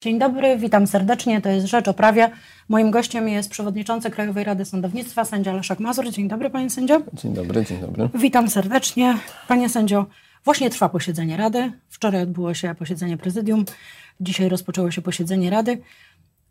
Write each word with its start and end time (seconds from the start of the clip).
Dzień 0.00 0.18
dobry, 0.18 0.58
witam 0.58 0.86
serdecznie. 0.86 1.40
To 1.40 1.48
jest 1.48 1.66
Rzecz 1.66 1.88
o 1.88 1.94
Prawie. 1.94 2.30
Moim 2.68 2.90
gościem 2.90 3.28
jest 3.28 3.50
przewodniczący 3.50 4.10
Krajowej 4.10 4.44
Rady 4.44 4.64
Sądownictwa, 4.64 5.24
sędzia 5.24 5.52
Leszek 5.52 5.80
Mazur. 5.80 6.10
Dzień 6.10 6.28
dobry, 6.28 6.50
panie 6.50 6.70
sędzio. 6.70 7.02
Dzień 7.12 7.34
dobry, 7.34 7.64
dzień 7.64 7.80
dobry. 7.80 8.08
Witam 8.14 8.50
serdecznie. 8.50 9.18
Panie 9.48 9.68
sędzio, 9.68 10.06
właśnie 10.44 10.70
trwa 10.70 10.88
posiedzenie 10.88 11.36
Rady. 11.36 11.72
Wczoraj 11.88 12.22
odbyło 12.22 12.54
się 12.54 12.74
posiedzenie 12.74 13.16
prezydium, 13.16 13.64
dzisiaj 14.20 14.48
rozpoczęło 14.48 14.90
się 14.90 15.02
posiedzenie 15.02 15.50
Rady. 15.50 15.78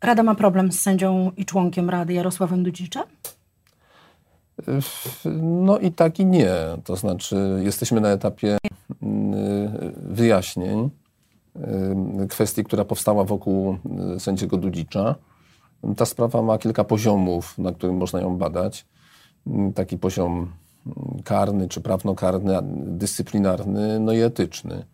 Rada 0.02 0.24
ma 0.24 0.36
problem 0.36 0.72
z 0.72 0.82
sędzią 0.82 1.32
i 1.38 1.46
członkiem 1.46 1.90
Rady 1.90 2.14
Jarosławem 2.14 2.64
Dudziczem? 2.64 3.04
No 5.42 5.80
i 5.80 5.92
tak 5.92 6.20
i 6.20 6.26
nie. 6.26 6.54
To 6.84 6.96
znaczy, 6.96 7.60
jesteśmy 7.64 8.02
na 8.02 8.10
etapie 8.10 8.58
mm, 9.02 9.34
wyjaśnień 9.96 10.80
y, 10.80 11.07
kwestii, 12.30 12.64
która 12.64 12.86
powstała 12.86 13.24
wokół 13.24 13.78
y, 14.16 14.20
sędziego 14.20 14.58
Dudzicza. 14.58 15.16
Ta 15.98 16.06
sprawa 16.06 16.42
ma 16.42 16.58
kilka 16.58 16.84
poziomów, 16.84 17.58
na 17.58 17.72
którym 17.72 17.98
można 17.98 18.22
ją 18.22 18.38
badać. 18.38 18.86
Mm, 19.48 19.74
taki 19.74 19.98
poziom 19.98 20.52
karny, 21.24 21.68
czy 21.68 21.82
prawnokarny, 21.82 22.60
dyscyplinarny, 22.74 24.00
no 24.00 24.14
i 24.14 24.20
etyczny. 24.20 24.86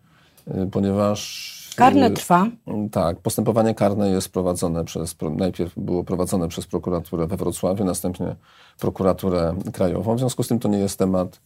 Y, 0.48 0.66
ponieważ 0.70 1.54
Karne 1.76 2.10
trwa. 2.10 2.46
Tak, 2.90 3.18
postępowanie 3.18 3.74
karne 3.74 4.08
jest 4.08 4.28
prowadzone 4.28 4.84
przez, 4.84 5.16
najpierw 5.36 5.78
było 5.78 6.04
prowadzone 6.04 6.48
przez 6.48 6.66
prokuraturę 6.66 7.26
we 7.26 7.36
Wrocławiu, 7.36 7.84
następnie 7.84 8.36
prokuraturę 8.78 9.54
krajową. 9.72 10.16
W 10.16 10.18
związku 10.18 10.42
z 10.42 10.48
tym 10.48 10.58
to 10.58 10.68
nie 10.68 10.78
jest 10.78 10.98
temat 10.98 11.40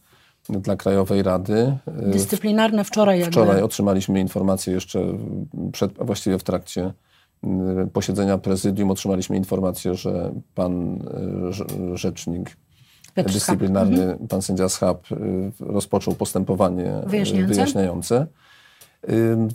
dla 0.49 0.75
Krajowej 0.75 1.23
Rady. 1.23 1.77
Dyscyplinarne 1.87 2.83
wczoraj 2.83 3.19
jakby. 3.19 3.31
Wczoraj 3.31 3.61
otrzymaliśmy 3.61 4.19
informację 4.19 4.73
jeszcze 4.73 4.99
przed, 5.71 5.93
właściwie 5.93 6.39
w 6.39 6.43
trakcie 6.43 6.93
y, 7.43 7.87
posiedzenia 7.93 8.37
prezydium 8.37 8.91
otrzymaliśmy 8.91 9.37
informację, 9.37 9.95
że 9.95 10.31
pan 10.55 11.01
y, 11.93 11.97
rzecznik 11.97 12.57
dyscyplinarny, 13.15 14.01
mhm. 14.01 14.27
pan 14.27 14.41
sędzia 14.41 14.69
Schab 14.69 15.11
y, 15.11 15.15
rozpoczął 15.59 16.13
postępowanie 16.13 17.01
wyjaśniające. 17.05 17.53
wyjaśniające. 17.53 18.27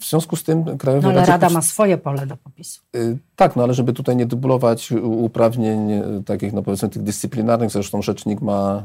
W 0.00 0.04
związku 0.04 0.36
z 0.36 0.42
tym 0.42 0.78
Krajowa 0.78 1.08
no, 1.08 1.18
ale 1.18 1.26
Rada 1.26 1.50
ma 1.50 1.62
swoje 1.62 1.98
pole 1.98 2.26
do 2.26 2.36
popisu. 2.36 2.80
Y, 2.96 3.18
tak, 3.36 3.56
no 3.56 3.62
ale 3.62 3.74
żeby 3.74 3.92
tutaj 3.92 4.16
nie 4.16 4.26
dublować 4.26 4.92
uprawnień 5.02 5.92
y, 5.92 6.22
takich, 6.26 6.52
no 6.52 6.62
powiedzmy, 6.62 6.88
tych 6.88 7.02
dyscyplinarnych, 7.02 7.70
zresztą 7.70 8.02
rzecznik 8.02 8.40
ma, 8.40 8.84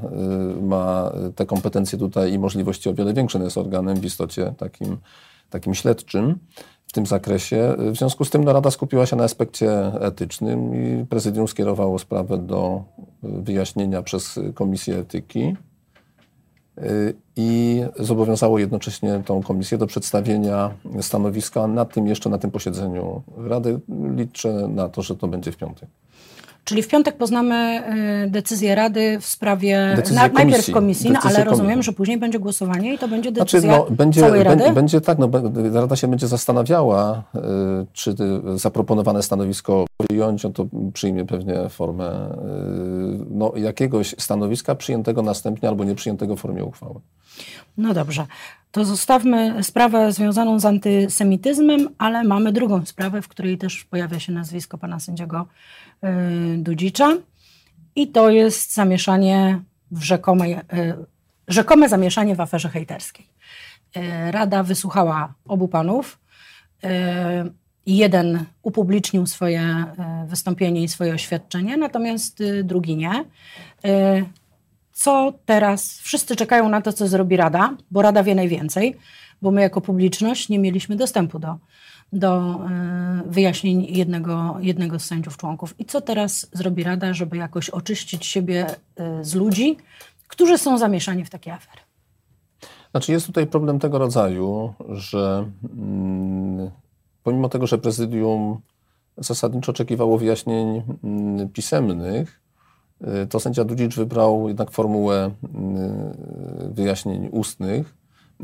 y, 0.57 0.61
ma 0.61 1.11
te 1.35 1.45
kompetencje 1.45 1.99
tutaj 1.99 2.33
i 2.33 2.39
możliwości 2.39 2.89
o 2.89 2.93
wiele 2.93 3.13
większe, 3.13 3.39
no 3.39 3.45
jest 3.45 3.57
organem 3.57 3.99
w 3.99 4.05
istocie 4.05 4.53
takim, 4.57 4.97
takim 5.49 5.75
śledczym 5.75 6.39
w 6.87 6.91
tym 6.91 7.05
zakresie. 7.05 7.75
W 7.77 7.97
związku 7.97 8.25
z 8.25 8.29
tym 8.29 8.43
no, 8.43 8.53
Rada 8.53 8.71
skupiła 8.71 9.05
się 9.05 9.15
na 9.15 9.23
aspekcie 9.23 9.71
etycznym 10.01 10.75
i 10.75 11.05
prezydium 11.05 11.47
skierowało 11.47 11.99
sprawę 11.99 12.37
do 12.37 12.83
wyjaśnienia 13.23 14.01
przez 14.01 14.39
Komisję 14.53 14.97
Etyki 14.97 15.55
i 17.35 17.81
zobowiązało 17.99 18.59
jednocześnie 18.59 19.21
tą 19.25 19.43
komisję 19.43 19.77
do 19.77 19.87
przedstawienia 19.87 20.71
stanowiska 21.01 21.67
na 21.67 21.85
tym 21.85 22.07
jeszcze 22.07 22.29
na 22.29 22.37
tym 22.37 22.51
posiedzeniu 22.51 23.21
Rady. 23.37 23.79
Liczę 24.15 24.67
na 24.67 24.89
to, 24.89 25.01
że 25.01 25.15
to 25.15 25.27
będzie 25.27 25.51
w 25.51 25.57
piątek. 25.57 25.89
Czyli 26.69 26.83
w 26.83 26.87
piątek 26.87 27.17
poznamy 27.17 27.83
y, 28.25 28.29
decyzję 28.29 28.75
Rady 28.75 29.17
w 29.19 29.25
sprawie 29.25 29.97
na, 30.13 30.27
najpierw 30.27 30.71
komisji, 30.71 31.11
no, 31.11 31.19
ale 31.23 31.43
rozumiem, 31.43 31.83
że 31.83 31.91
później 31.91 32.17
będzie 32.17 32.39
głosowanie 32.39 32.93
i 32.93 32.97
to 32.97 33.07
będzie 33.07 33.29
znaczy, 33.29 33.57
decyzja 33.57 33.75
znaczy, 33.75 33.89
no, 33.89 33.95
będzie, 33.95 34.21
całej 34.21 34.43
Rady? 34.43 34.57
Będzie, 34.57 34.73
będzie 34.73 35.01
tak, 35.01 35.17
no, 35.17 35.29
Rada 35.73 35.95
się 35.95 36.07
będzie 36.07 36.27
zastanawiała, 36.27 37.23
y, 37.35 37.39
czy 37.93 38.15
zaproponowane 38.55 39.23
stanowisko 39.23 39.85
przyjąć, 40.07 40.45
on 40.45 40.53
to 40.53 40.65
przyjmie 40.93 41.25
pewnie 41.25 41.69
formę 41.69 42.31
y, 42.31 43.25
no, 43.29 43.53
jakiegoś 43.55 44.15
stanowiska 44.17 44.75
przyjętego 44.75 45.21
następnie 45.21 45.69
albo 45.69 45.83
nieprzyjętego 45.83 46.35
w 46.35 46.39
formie 46.39 46.65
uchwały. 46.65 46.99
No 47.77 47.93
dobrze. 47.93 48.25
To 48.71 48.85
zostawmy 48.85 49.63
sprawę 49.63 50.11
związaną 50.11 50.59
z 50.59 50.65
antysemityzmem, 50.65 51.89
ale 51.97 52.23
mamy 52.23 52.51
drugą 52.51 52.85
sprawę, 52.85 53.21
w 53.21 53.27
której 53.27 53.57
też 53.57 53.83
pojawia 53.83 54.19
się 54.19 54.31
nazwisko 54.31 54.77
pana 54.77 54.99
sędziego 54.99 55.47
Y, 56.03 56.57
Dudzicza 56.57 57.17
i 57.95 58.07
to 58.07 58.29
jest 58.29 58.73
zamieszanie 58.73 59.59
w 59.91 60.03
rzekomej, 60.03 60.53
y, 60.53 60.59
rzekome 61.47 61.89
zamieszanie 61.89 62.35
w 62.35 62.41
aferze 62.41 62.69
hejterskiej. 62.69 63.27
Y, 63.97 64.31
Rada 64.31 64.63
wysłuchała 64.63 65.33
obu 65.47 65.67
panów. 65.67 66.19
Jeden 67.85 68.45
upublicznił 68.61 69.25
swoje 69.25 69.85
wystąpienie 70.27 70.83
i 70.83 70.87
swoje 70.87 71.13
oświadczenie, 71.13 71.77
natomiast 71.77 72.43
drugi 72.63 72.95
nie. 72.95 73.25
Co 74.99 75.33
teraz? 75.45 75.99
Wszyscy 75.99 76.35
czekają 76.35 76.69
na 76.69 76.81
to, 76.81 76.93
co 76.93 77.07
zrobi 77.07 77.37
Rada, 77.37 77.77
bo 77.91 78.01
Rada 78.01 78.23
wie 78.23 78.35
najwięcej, 78.35 78.95
bo 79.41 79.51
my 79.51 79.61
jako 79.61 79.81
publiczność 79.81 80.49
nie 80.49 80.59
mieliśmy 80.59 80.95
dostępu 80.95 81.39
do, 81.39 81.55
do 82.13 82.39
e, 82.39 83.21
wyjaśnień 83.25 83.85
jednego, 83.89 84.57
jednego 84.59 84.99
z 84.99 85.05
sędziów 85.05 85.37
członków. 85.37 85.79
I 85.79 85.85
co 85.85 86.01
teraz 86.01 86.49
zrobi 86.53 86.83
Rada, 86.83 87.13
żeby 87.13 87.37
jakoś 87.37 87.69
oczyścić 87.69 88.25
siebie 88.25 88.65
e, 88.95 89.23
z 89.23 89.35
ludzi, 89.35 89.77
którzy 90.27 90.57
są 90.57 90.77
zamieszani 90.77 91.25
w 91.25 91.29
takie 91.29 91.53
afery? 91.53 91.81
Znaczy 92.91 93.11
jest 93.11 93.25
tutaj 93.27 93.47
problem 93.47 93.79
tego 93.79 93.97
rodzaju, 93.97 94.73
że 94.89 95.49
mm, 95.77 96.71
pomimo 97.23 97.49
tego, 97.49 97.67
że 97.67 97.77
prezydium 97.77 98.61
zasadniczo 99.17 99.71
oczekiwało 99.71 100.17
wyjaśnień 100.17 100.83
mm, 101.03 101.49
pisemnych, 101.49 102.48
to 103.29 103.39
sędzia 103.39 103.63
Dudzicz 103.63 103.95
wybrał 103.95 104.47
jednak 104.47 104.71
formułę 104.71 105.31
mm, 105.55 106.13
wyjaśnień 106.73 107.29
ustnych, 107.31 107.99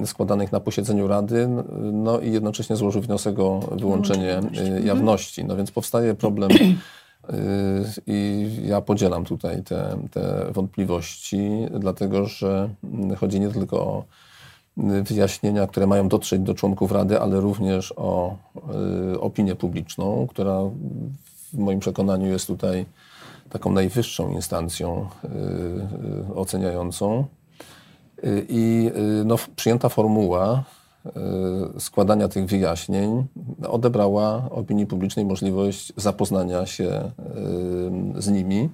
składanych 0.06 0.52
na 0.52 0.60
posiedzeniu 0.60 1.08
Rady, 1.08 1.50
no 1.94 2.20
i 2.20 2.32
jednocześnie 2.32 2.76
złożył 2.76 3.02
wniosek 3.02 3.40
o 3.40 3.60
wyłączenie 3.72 4.40
y, 4.78 4.82
jawności. 4.82 5.46
No 5.46 5.56
więc 5.56 5.72
powstaje 5.72 6.16
problem 6.16 6.52
y, 6.52 6.66
i 8.08 8.50
ja 8.66 8.82
podzielam 8.82 9.26
tutaj 9.26 9.64
te, 9.64 9.98
te 10.12 10.46
wątpliwości, 10.52 11.50
dlatego 11.80 12.26
że 12.26 12.70
chodzi 13.18 13.40
nie 13.40 13.50
tylko 13.50 13.78
o 13.78 14.04
wyjaśnienia, 15.04 15.68
które 15.68 15.88
mają 15.88 16.08
dotrzeć 16.08 16.42
do 16.42 16.54
członków 16.54 16.92
Rady, 16.92 17.22
ale 17.22 17.40
również 17.40 17.94
o 17.96 18.36
y, 19.14 19.20
opinię 19.20 19.56
publiczną, 19.56 20.28
która 20.30 20.60
w 21.54 21.58
moim 21.58 21.80
przekonaniu 21.80 22.28
jest 22.28 22.48
tutaj 22.48 22.86
taką 23.50 23.72
najwyższą 23.72 24.32
instancją 24.32 25.08
oceniającą. 26.36 27.26
I 28.50 28.92
y, 29.22 29.26
no, 29.26 29.36
przyjęta 29.56 29.90
formuła 29.90 30.64
y, 31.06 31.80
składania 31.80 32.28
tych 32.28 32.46
wyjaśnień 32.46 33.26
odebrała 33.68 34.50
opinii 34.50 34.86
publicznej 34.86 35.26
możliwość 35.26 35.94
zapoznania 35.98 36.66
się 36.66 37.12
y, 38.18 38.22
z 38.22 38.28
nimi. 38.28 38.70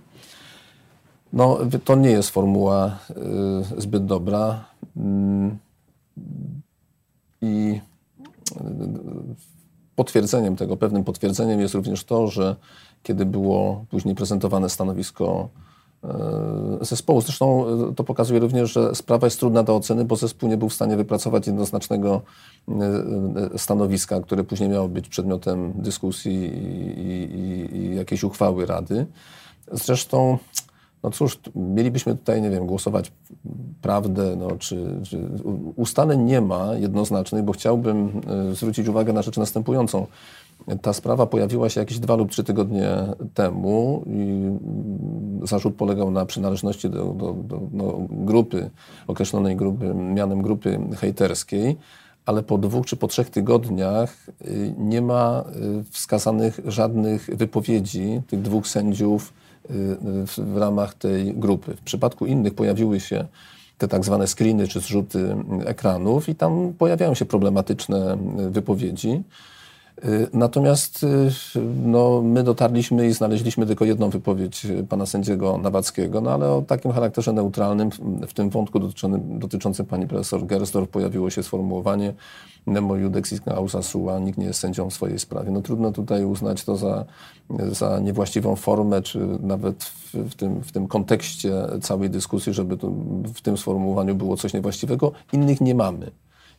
No, 1.34 1.58
to 1.86 1.96
nie 1.96 2.10
jest 2.10 2.30
formuła 2.30 2.98
zbyt 3.78 4.06
dobra. 4.06 4.66
Mm, 4.98 5.58
I 7.42 7.82
potwierdzeniem 9.96 10.56
tego, 10.56 10.78
pewnym 10.78 11.04
potwierdzeniem 11.04 11.62
jest 11.62 11.74
również 11.74 12.04
to, 12.04 12.28
że 12.28 12.56
kiedy 13.04 13.26
było 13.26 13.86
później 13.90 14.16
prezentowane 14.16 14.70
stanowisko 14.70 15.50
E, 16.04 16.86
zespołu. 16.86 17.22
Zresztą 17.22 17.66
e, 17.68 17.94
to 17.96 18.04
pokazuje 18.04 18.40
również, 18.40 18.72
że 18.72 18.96
sprawa 18.96 19.28
jest 19.28 19.40
trudna 19.40 19.64
do 19.64 19.76
oceny, 19.76 20.06
bo 20.06 20.16
zespół 20.16 20.50
nie 20.50 20.58
był 20.58 20.70
w 20.70 20.74
stanie 20.74 20.98
wypracować 20.98 21.48
jednoznacznego 21.48 22.22
e, 22.70 23.58
stanowiska, 23.58 24.22
które 24.22 24.44
później 24.44 24.70
miało 24.70 24.88
być 24.88 25.10
przedmiotem 25.10 25.74
dyskusji 25.76 26.34
i, 26.34 27.24
i, 27.34 27.76
i 27.78 27.96
jakiejś 27.96 28.24
uchwały 28.24 28.66
Rady. 28.66 29.06
Zresztą, 29.72 30.38
no 31.04 31.12
cóż, 31.12 31.40
mielibyśmy 31.56 32.16
tutaj, 32.16 32.42
nie 32.42 32.50
wiem, 32.50 32.66
głosować 32.66 33.12
prawdę, 33.82 34.36
no, 34.36 34.48
czy, 34.60 35.00
czy 35.04 35.20
ustaleń 35.76 36.22
nie 36.22 36.42
ma 36.42 36.76
jednoznacznych, 36.76 37.44
bo 37.44 37.54
chciałbym 37.54 38.22
zwrócić 38.54 38.88
uwagę 38.88 39.14
na 39.14 39.22
rzecz 39.22 39.38
następującą. 39.38 40.08
Ta 40.82 40.94
sprawa 40.94 41.26
pojawiła 41.26 41.70
się 41.70 41.80
jakieś 41.80 42.00
dwa 42.00 42.16
lub 42.16 42.32
trzy 42.32 42.44
tygodnie 42.44 42.90
temu 43.34 44.04
i 44.08 44.52
zarzut 45.48 45.76
polegał 45.76 46.12
na 46.12 46.26
przynależności 46.26 46.90
do, 46.90 47.06
do, 47.06 47.34
do, 47.34 47.62
do 47.72 48.00
grupy, 48.10 48.70
określonej 49.08 49.56
grupy, 49.56 49.94
mianem 49.94 50.42
grupy 50.42 50.80
hejterskiej, 50.98 51.78
ale 52.26 52.44
po 52.44 52.58
dwóch 52.58 52.86
czy 52.86 52.98
po 52.98 53.08
trzech 53.08 53.30
tygodniach 53.30 54.30
y, 54.42 54.74
nie 54.78 55.02
ma 55.02 55.44
y, 55.80 55.84
wskazanych 55.84 56.60
żadnych 56.66 57.30
wypowiedzi 57.34 58.22
tych 58.28 58.42
dwóch 58.42 58.68
sędziów 58.68 59.34
y, 59.66 59.70
w 60.38 60.58
ramach 60.58 60.94
tej 60.94 61.34
grupy. 61.34 61.76
W 61.76 61.82
przypadku 61.82 62.26
innych 62.26 62.54
pojawiły 62.54 63.00
się 63.00 63.26
te 63.78 63.88
tak 63.88 64.06
zwane 64.06 64.28
screeny 64.28 64.68
czy 64.68 64.80
zrzuty 64.80 65.36
ekranów 65.66 66.30
i 66.30 66.36
tam 66.36 66.74
pojawiają 66.78 67.14
się 67.14 67.26
problematyczne 67.26 68.18
wypowiedzi. 68.50 69.24
Y, 70.06 70.28
natomiast 70.34 71.04
y, 71.04 71.32
no, 71.86 72.22
my 72.22 72.44
dotarliśmy 72.44 73.08
i 73.08 73.14
znaleźliśmy 73.14 73.66
tylko 73.66 73.86
jedną 73.86 74.10
wypowiedź 74.10 74.68
pana 74.90 75.06
sędziego 75.06 75.58
Nawackiego, 75.58 76.22
no 76.22 76.32
ale 76.32 76.50
o 76.50 76.62
takim 76.62 76.92
charakterze 76.92 77.34
neutralnym 77.34 77.90
w 78.28 78.34
tym 78.34 78.50
wątku 78.50 78.80
dotyczącym, 78.80 79.40
dotyczącym 79.40 79.86
pani 79.86 80.08
profesor 80.08 80.46
Gersdorf 80.46 80.90
pojawiło 80.90 81.30
się 81.30 81.44
sformułowanie 81.44 82.14
nemo 82.68 82.96
judex 82.96 83.42
causa 83.42 83.82
sua, 83.82 84.20
nikt 84.20 84.38
nie 84.38 84.46
jest 84.46 84.60
sędzią 84.60 84.90
w 84.90 84.94
swojej 84.94 85.20
sprawie. 85.20 85.52
No 85.52 85.62
trudno 85.62 85.92
tutaj 85.92 86.26
uznać 86.26 86.64
to 86.64 86.78
za, 86.78 87.06
za 87.72 88.00
niewłaściwą 88.00 88.56
formę, 88.56 89.02
czy 89.02 89.20
nawet 89.40 89.84
w, 89.84 90.14
w, 90.14 90.36
tym, 90.36 90.62
w 90.62 90.72
tym 90.72 90.88
kontekście 90.88 91.54
całej 91.82 92.10
dyskusji, 92.10 92.54
żeby 92.54 92.78
tu, 92.78 92.96
w 93.34 93.42
tym 93.42 93.58
sformułowaniu 93.58 94.16
było 94.16 94.38
coś 94.38 94.54
niewłaściwego. 94.54 95.12
Innych 95.34 95.62
nie 95.62 95.76
mamy 95.76 96.12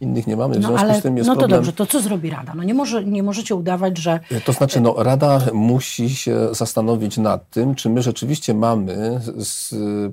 innych 0.02 0.26
nie 0.26 0.36
mamy. 0.36 0.54
W 0.54 0.60
no, 0.60 0.68
związku 0.68 0.86
ale, 0.86 0.94
z 1.00 1.02
tym 1.02 1.16
jest 1.16 1.28
no 1.28 1.34
to 1.34 1.40
problem... 1.40 1.58
dobrze, 1.58 1.72
to 1.72 1.86
co 1.86 2.00
zrobi 2.00 2.30
Rada? 2.30 2.54
No 2.54 2.62
nie, 2.62 2.74
może, 2.74 3.04
nie 3.04 3.22
możecie 3.22 3.54
udawać, 3.54 3.98
że... 3.98 4.20
To 4.44 4.52
znaczy, 4.52 4.80
no, 4.80 4.94
Rada 4.98 5.40
musi 5.52 6.10
się 6.10 6.48
zastanowić 6.50 7.18
nad 7.18 7.50
tym, 7.50 7.74
czy 7.74 7.90
my 7.90 8.02
rzeczywiście 8.02 8.54
mamy 8.54 9.20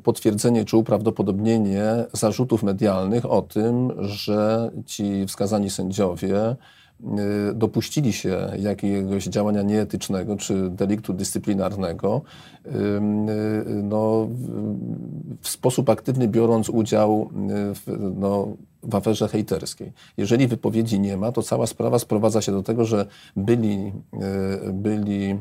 potwierdzenie 0.03 0.65
czy 0.65 0.77
uprawdopodobnienie 0.77 1.83
zarzutów 2.13 2.63
medialnych 2.63 3.25
o 3.25 3.41
tym, 3.41 3.91
że 3.99 4.71
ci 4.85 5.25
wskazani 5.27 5.69
sędziowie 5.69 6.55
Y, 7.49 7.53
dopuścili 7.53 8.13
się 8.13 8.51
jakiegoś 8.59 9.25
działania 9.25 9.61
nieetycznego 9.61 10.37
czy 10.37 10.69
deliktu 10.69 11.13
dyscyplinarnego, 11.13 12.21
y, 12.65 12.71
no, 13.83 14.27
w 15.41 15.49
sposób 15.49 15.89
aktywny 15.89 16.27
biorąc 16.27 16.69
udział 16.69 17.29
w, 17.49 18.13
no, 18.15 18.47
w 18.83 18.95
aferze 18.95 19.27
hejterskiej. 19.27 19.91
Jeżeli 20.17 20.47
wypowiedzi 20.47 20.99
nie 20.99 21.17
ma, 21.17 21.31
to 21.31 21.43
cała 21.43 21.67
sprawa 21.67 21.99
sprowadza 21.99 22.41
się 22.41 22.51
do 22.51 22.63
tego, 22.63 22.85
że 22.85 23.05
byli, 23.35 23.93
byli, 24.73 25.35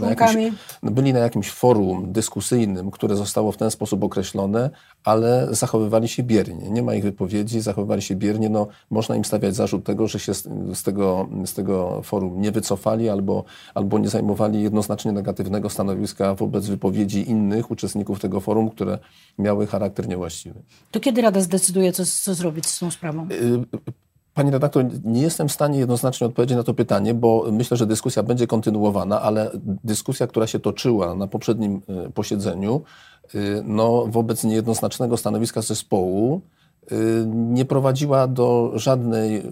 na 0.00 0.10
jakimś, 0.10 0.52
byli 0.82 1.12
na 1.12 1.18
jakimś 1.18 1.50
forum 1.50 2.12
dyskusyjnym, 2.12 2.90
które 2.90 3.16
zostało 3.16 3.52
w 3.52 3.56
ten 3.56 3.70
sposób 3.70 4.04
określone, 4.04 4.70
ale 5.04 5.48
zachowywali 5.50 6.08
się 6.08 6.22
biernie. 6.22 6.70
Nie 6.70 6.82
ma 6.82 6.94
ich 6.94 7.02
wypowiedzi, 7.02 7.60
zachowywali 7.60 8.02
się 8.02 8.16
biernie. 8.16 8.48
No, 8.48 8.66
można 8.90 9.16
im 9.16 9.24
stawiać 9.24 9.54
zarzut 9.54 9.84
tego, 9.84 10.08
że 10.08 10.18
się 10.18 10.34
z 10.74 10.82
tego, 10.82 11.28
z 11.44 11.54
tego 11.54 12.02
forum 12.02 12.40
nie 12.40 12.52
wycofali 12.52 13.08
albo, 13.08 13.44
albo 13.74 13.98
nie 13.98 14.08
zajmowali 14.08 14.62
jednoznacznie 14.62 15.12
negatywnego 15.12 15.70
stanowiska 15.70 16.34
wobec 16.34 16.66
wypowiedzi 16.66 17.30
innych 17.30 17.70
uczestników 17.70 18.20
tego 18.20 18.40
forum, 18.40 18.70
które 18.70 18.98
miały 19.38 19.66
charakter 19.66 20.08
niewłaściwy. 20.08 20.62
To 20.90 21.00
kiedy 21.00 21.22
Rada 21.22 21.40
zdecyduje, 21.40 21.92
co, 21.92 22.02
co 22.06 22.34
zrobić 22.42 22.66
z 22.66 22.78
tą 22.78 22.90
sprawą? 22.90 23.28
Y, 23.30 23.64
Pani 24.34 24.50
redaktor, 24.50 24.84
nie 25.04 25.22
jestem 25.22 25.48
w 25.48 25.52
stanie 25.52 25.78
jednoznacznie 25.78 26.26
odpowiedzieć 26.26 26.56
na 26.56 26.62
to 26.62 26.74
pytanie, 26.74 27.14
bo 27.14 27.46
myślę, 27.52 27.76
że 27.76 27.86
dyskusja 27.86 28.22
będzie 28.22 28.46
kontynuowana, 28.46 29.20
ale 29.20 29.50
dyskusja, 29.84 30.26
która 30.26 30.46
się 30.46 30.58
toczyła 30.58 31.14
na 31.14 31.26
poprzednim 31.26 31.82
y, 32.06 32.10
posiedzeniu, 32.10 32.82
y, 33.34 33.62
no, 33.64 34.06
wobec 34.08 34.44
niejednoznacznego 34.44 35.16
stanowiska 35.16 35.62
zespołu, 35.62 36.40
nie 37.26 37.64
prowadziła 37.64 38.26
do 38.26 38.72
żadnej 38.74 39.42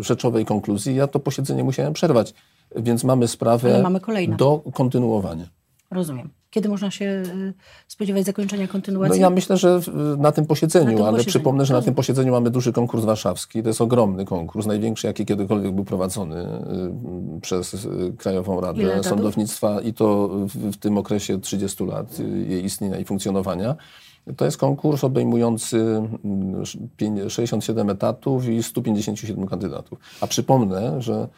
rzeczowej 0.00 0.44
konkluzji. 0.44 0.94
Ja 0.94 1.06
to 1.06 1.20
posiedzenie 1.20 1.64
musiałem 1.64 1.92
przerwać, 1.92 2.34
więc 2.76 3.04
mamy 3.04 3.28
sprawę 3.28 3.82
mamy 3.82 4.00
do 4.36 4.62
kontynuowania. 4.74 5.48
Rozumiem. 5.90 6.30
Kiedy 6.50 6.68
można 6.68 6.90
się 6.90 7.04
y, 7.04 7.54
spodziewać 7.88 8.24
zakończenia 8.24 8.68
kontynuacji? 8.68 9.20
No 9.20 9.26
ja 9.26 9.30
myślę, 9.30 9.56
że 9.56 9.80
na 10.18 10.32
tym 10.32 10.46
posiedzeniu, 10.46 10.84
na 10.84 10.96
tym 10.96 11.02
ale 11.02 11.12
posiedzeniu. 11.12 11.30
przypomnę, 11.30 11.64
że 11.64 11.74
na 11.74 11.82
tym 11.82 11.94
posiedzeniu 11.94 12.32
mamy 12.32 12.50
duży 12.50 12.72
konkurs 12.72 13.04
warszawski. 13.04 13.62
To 13.62 13.68
jest 13.68 13.80
ogromny 13.80 14.24
konkurs, 14.24 14.66
największy, 14.66 15.06
jaki 15.06 15.26
kiedykolwiek 15.26 15.72
był 15.72 15.84
prowadzony 15.84 16.46
przez 17.42 17.88
Krajową 18.18 18.60
Radę 18.60 19.02
Sądownictwa 19.02 19.80
i 19.80 19.94
to 19.94 20.28
w, 20.28 20.72
w 20.72 20.76
tym 20.76 20.98
okresie 20.98 21.40
30 21.40 21.84
lat 21.84 22.18
jej 22.46 22.64
istnienia 22.64 22.98
i 22.98 23.04
funkcjonowania. 23.04 23.76
To 24.36 24.44
jest 24.44 24.56
konkurs 24.56 25.04
obejmujący 25.04 26.02
67 27.28 27.80
mm, 27.80 27.96
etatów 27.96 28.48
i 28.48 28.62
157 28.62 29.46
kandydatów. 29.46 29.98
A 30.20 30.26
przypomnę, 30.26 31.02
że 31.02 31.28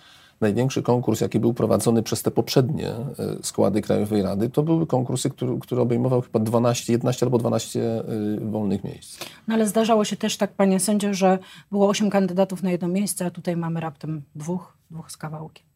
największy 0.43 0.83
konkurs, 0.83 1.21
jaki 1.21 1.41
był 1.41 1.55
prowadzony 1.55 2.03
przez 2.03 2.23
te 2.23 2.31
poprzednie 2.31 2.89
e, 2.89 3.05
składy 3.43 3.83
Krajowej 3.83 4.23
Rady, 4.23 4.51
to 4.51 4.63
były 4.63 4.87
konkursy, 4.87 5.31
który, 5.31 5.59
który 5.59 5.81
obejmował 5.81 6.21
chyba 6.21 6.41
12, 6.41 6.93
11 6.93 7.27
albo 7.27 7.39
12 7.39 7.81
e, 7.81 8.05
wolnych 8.41 8.85
miejsc. 8.85 9.25
No 9.49 9.55
ale 9.55 9.67
zdarzało 9.67 10.05
się 10.05 10.17
też 10.17 10.37
tak, 10.37 10.53
panie 10.53 10.81
sędzio, 10.81 11.15
że 11.15 11.39
było 11.71 11.89
8 11.89 12.11
kandydatów 12.11 12.63
na 12.63 12.71
jedno 12.71 12.89
miejsce, 12.89 13.27
a 13.27 13.31
tutaj 13.31 13.57
mamy 13.57 13.81
raptem 13.81 14.23
dwóch, 14.35 14.77
dwóch 14.91 15.11
z 15.11 15.17
kawałkiem. 15.17 15.72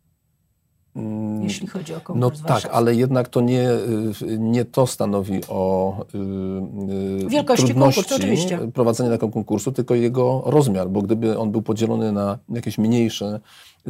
Jeśli 1.43 1.66
chodzi 1.66 1.94
o 1.94 2.00
konkurs 2.00 2.40
No 2.43 2.48
tak, 2.48 2.69
ale 2.72 2.94
jednak 2.94 3.28
to 3.28 3.40
nie, 3.40 3.70
y, 4.22 4.38
nie 4.38 4.64
to 4.64 4.87
stanowi 4.87 5.40
o 5.48 5.96
yy, 6.14 7.28
Wielkości 7.28 7.66
trudności 7.66 8.00
konkursu, 8.00 8.14
oczywiście. 8.14 8.58
prowadzenia 8.75 9.10
takiego 9.10 9.32
konkursu, 9.32 9.72
tylko 9.72 9.94
jego 9.94 10.43
rozmiar, 10.46 10.88
bo 10.88 11.02
gdyby 11.02 11.38
on 11.38 11.50
był 11.50 11.62
podzielony 11.62 12.12
na 12.12 12.38
jakieś 12.48 12.78
mniejsze 12.78 13.40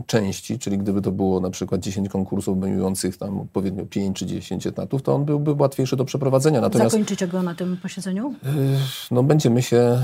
części, 0.06 0.58
czyli 0.58 0.78
gdyby 0.78 1.02
to 1.02 1.12
było 1.12 1.40
na 1.40 1.50
przykład 1.50 1.80
10 1.80 2.08
konkursów 2.08 2.58
obejmujących 2.58 3.16
tam 3.16 3.40
odpowiednio 3.40 3.86
5 3.86 4.16
czy 4.16 4.26
10 4.26 4.66
etatów, 4.66 5.02
to 5.02 5.14
on 5.14 5.24
byłby 5.24 5.52
łatwiejszy 5.52 5.96
do 5.96 6.04
przeprowadzenia. 6.04 6.60
Natomiast, 6.60 6.90
Zakończycie 6.90 7.28
go 7.28 7.42
na 7.42 7.54
tym 7.54 7.76
posiedzeniu? 7.76 8.28
Y, 8.32 8.34
no 9.10 9.22
będziemy 9.22 9.62
się 9.62 10.02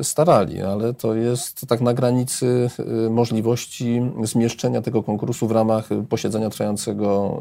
y, 0.00 0.04
starali, 0.04 0.62
ale 0.62 0.94
to 0.94 1.14
jest 1.14 1.66
tak 1.66 1.80
na 1.80 1.94
granicy 1.94 2.70
możliwości 3.10 4.02
zmieszczenia 4.22 4.82
tego 4.82 5.02
konkursu 5.02 5.48
w 5.48 5.50
ramach 5.50 5.88
posiedzenia 6.02 6.50
trwającego 6.50 7.38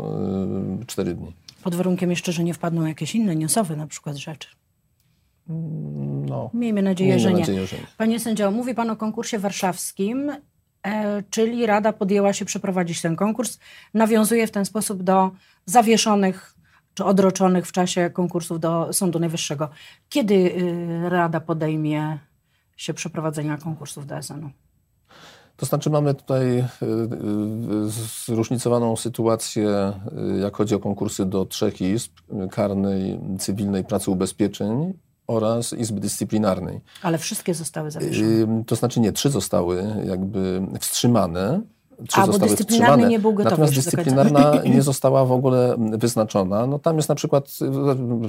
4 0.87 1.13
dni. 1.13 1.33
Pod 1.63 1.75
warunkiem 1.75 2.09
jeszcze, 2.09 2.31
że 2.31 2.43
nie 2.43 2.53
wpadną 2.53 2.85
jakieś 2.85 3.15
inne 3.15 3.35
newsowe 3.35 3.75
na 3.75 3.87
przykład 3.87 4.15
rzeczy. 4.15 4.47
No, 6.27 6.49
miejmy 6.53 6.81
nadzieję, 6.81 7.15
miejmy 7.15 7.31
że, 7.31 7.37
nadzieję 7.37 7.61
nie. 7.61 7.67
że 7.67 7.77
nie. 7.77 7.83
Panie 7.97 8.19
sędzio, 8.19 8.51
mówi 8.51 8.75
Pan 8.75 8.89
o 8.89 8.95
konkursie 8.95 9.39
warszawskim, 9.39 10.31
e, 10.83 11.23
czyli 11.29 11.65
Rada 11.65 11.93
podjęła 11.93 12.33
się 12.33 12.45
przeprowadzić 12.45 13.01
ten 13.01 13.15
konkurs. 13.15 13.59
Nawiązuje 13.93 14.47
w 14.47 14.51
ten 14.51 14.65
sposób 14.65 15.03
do 15.03 15.31
zawieszonych 15.65 16.53
czy 16.93 17.05
odroczonych 17.05 17.67
w 17.67 17.71
czasie 17.71 18.09
konkursów 18.09 18.59
do 18.59 18.93
Sądu 18.93 19.19
Najwyższego. 19.19 19.69
Kiedy 20.09 20.35
y, 20.35 21.09
Rada 21.09 21.39
podejmie 21.39 22.19
się 22.77 22.93
przeprowadzenia 22.93 23.57
konkursów 23.57 24.07
do 24.07 24.17
SN-u? 24.21 24.49
To 25.63 25.67
znaczy 25.67 25.89
mamy 25.89 26.13
tutaj 26.13 26.57
y, 26.59 26.61
y, 26.61 26.65
zróżnicowaną 28.25 28.95
sytuację, 28.95 29.93
y, 30.35 30.39
jak 30.39 30.57
chodzi 30.57 30.75
o 30.75 30.79
konkursy 30.79 31.25
do 31.25 31.45
trzech 31.45 31.81
izb, 31.81 32.11
karnej, 32.51 33.19
cywilnej, 33.39 33.83
pracy 33.83 34.11
ubezpieczeń 34.11 34.93
oraz 35.27 35.73
Izby 35.73 35.99
Dyscyplinarnej. 35.99 36.81
Ale 37.03 37.17
wszystkie 37.17 37.53
zostały 37.53 37.91
zawieszone? 37.91 38.63
To 38.67 38.75
znaczy 38.75 38.99
nie, 38.99 39.11
trzy 39.11 39.29
zostały 39.29 39.83
jakby 40.05 40.61
wstrzymane. 40.79 41.61
Trzy 42.07 42.21
A, 42.21 42.25
zostały 42.25 42.55
wstrzymane. 42.55 43.07
nie 43.07 43.19
był 43.19 43.33
gotowy 43.33 43.49
Natomiast 43.49 43.73
dyscyplinarna 43.73 44.53
nie 44.75 44.81
została 44.81 45.25
w 45.25 45.31
ogóle 45.31 45.75
wyznaczona. 45.77 46.67
No, 46.67 46.79
tam 46.79 46.95
jest 46.95 47.09
na 47.09 47.15
przykład 47.15 47.49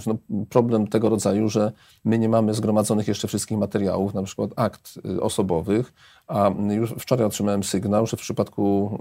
no, 0.07 0.17
problem 0.49 0.87
tego 0.87 1.09
rodzaju, 1.09 1.49
że 1.49 1.73
my 2.05 2.19
nie 2.19 2.29
mamy 2.29 2.55
zgromadzonych 2.55 3.09
jeszcze 3.09 3.29
wszystkich 3.29 3.59
materiałów, 3.59 4.15
na 4.15 4.23
przykład 4.23 4.51
akt 4.57 4.99
osobowych, 5.21 5.93
a 6.29 6.51
już 6.71 6.91
wczoraj 6.91 7.27
otrzymałem 7.27 7.65
sygnał, 7.65 8.07
że 8.07 8.17
w 8.17 8.21
przypadku 8.21 8.99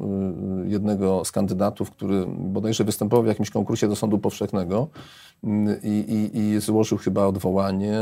y, 0.66 0.70
jednego 0.70 1.26
z 1.26 1.32
kandydatów, 1.32 1.92
który 1.92 2.26
bodajże 2.28 2.84
występował 2.84 3.24
w 3.24 3.28
jakimś 3.28 3.50
konkursie 3.50 3.88
do 3.88 3.96
sądu 3.96 4.20
powszechnego 4.20 4.88
y, 5.44 5.48
i, 5.84 5.90
i, 5.90 6.38
i 6.38 6.60
złożył 6.60 6.98
chyba 6.98 7.26
odwołanie, 7.26 8.00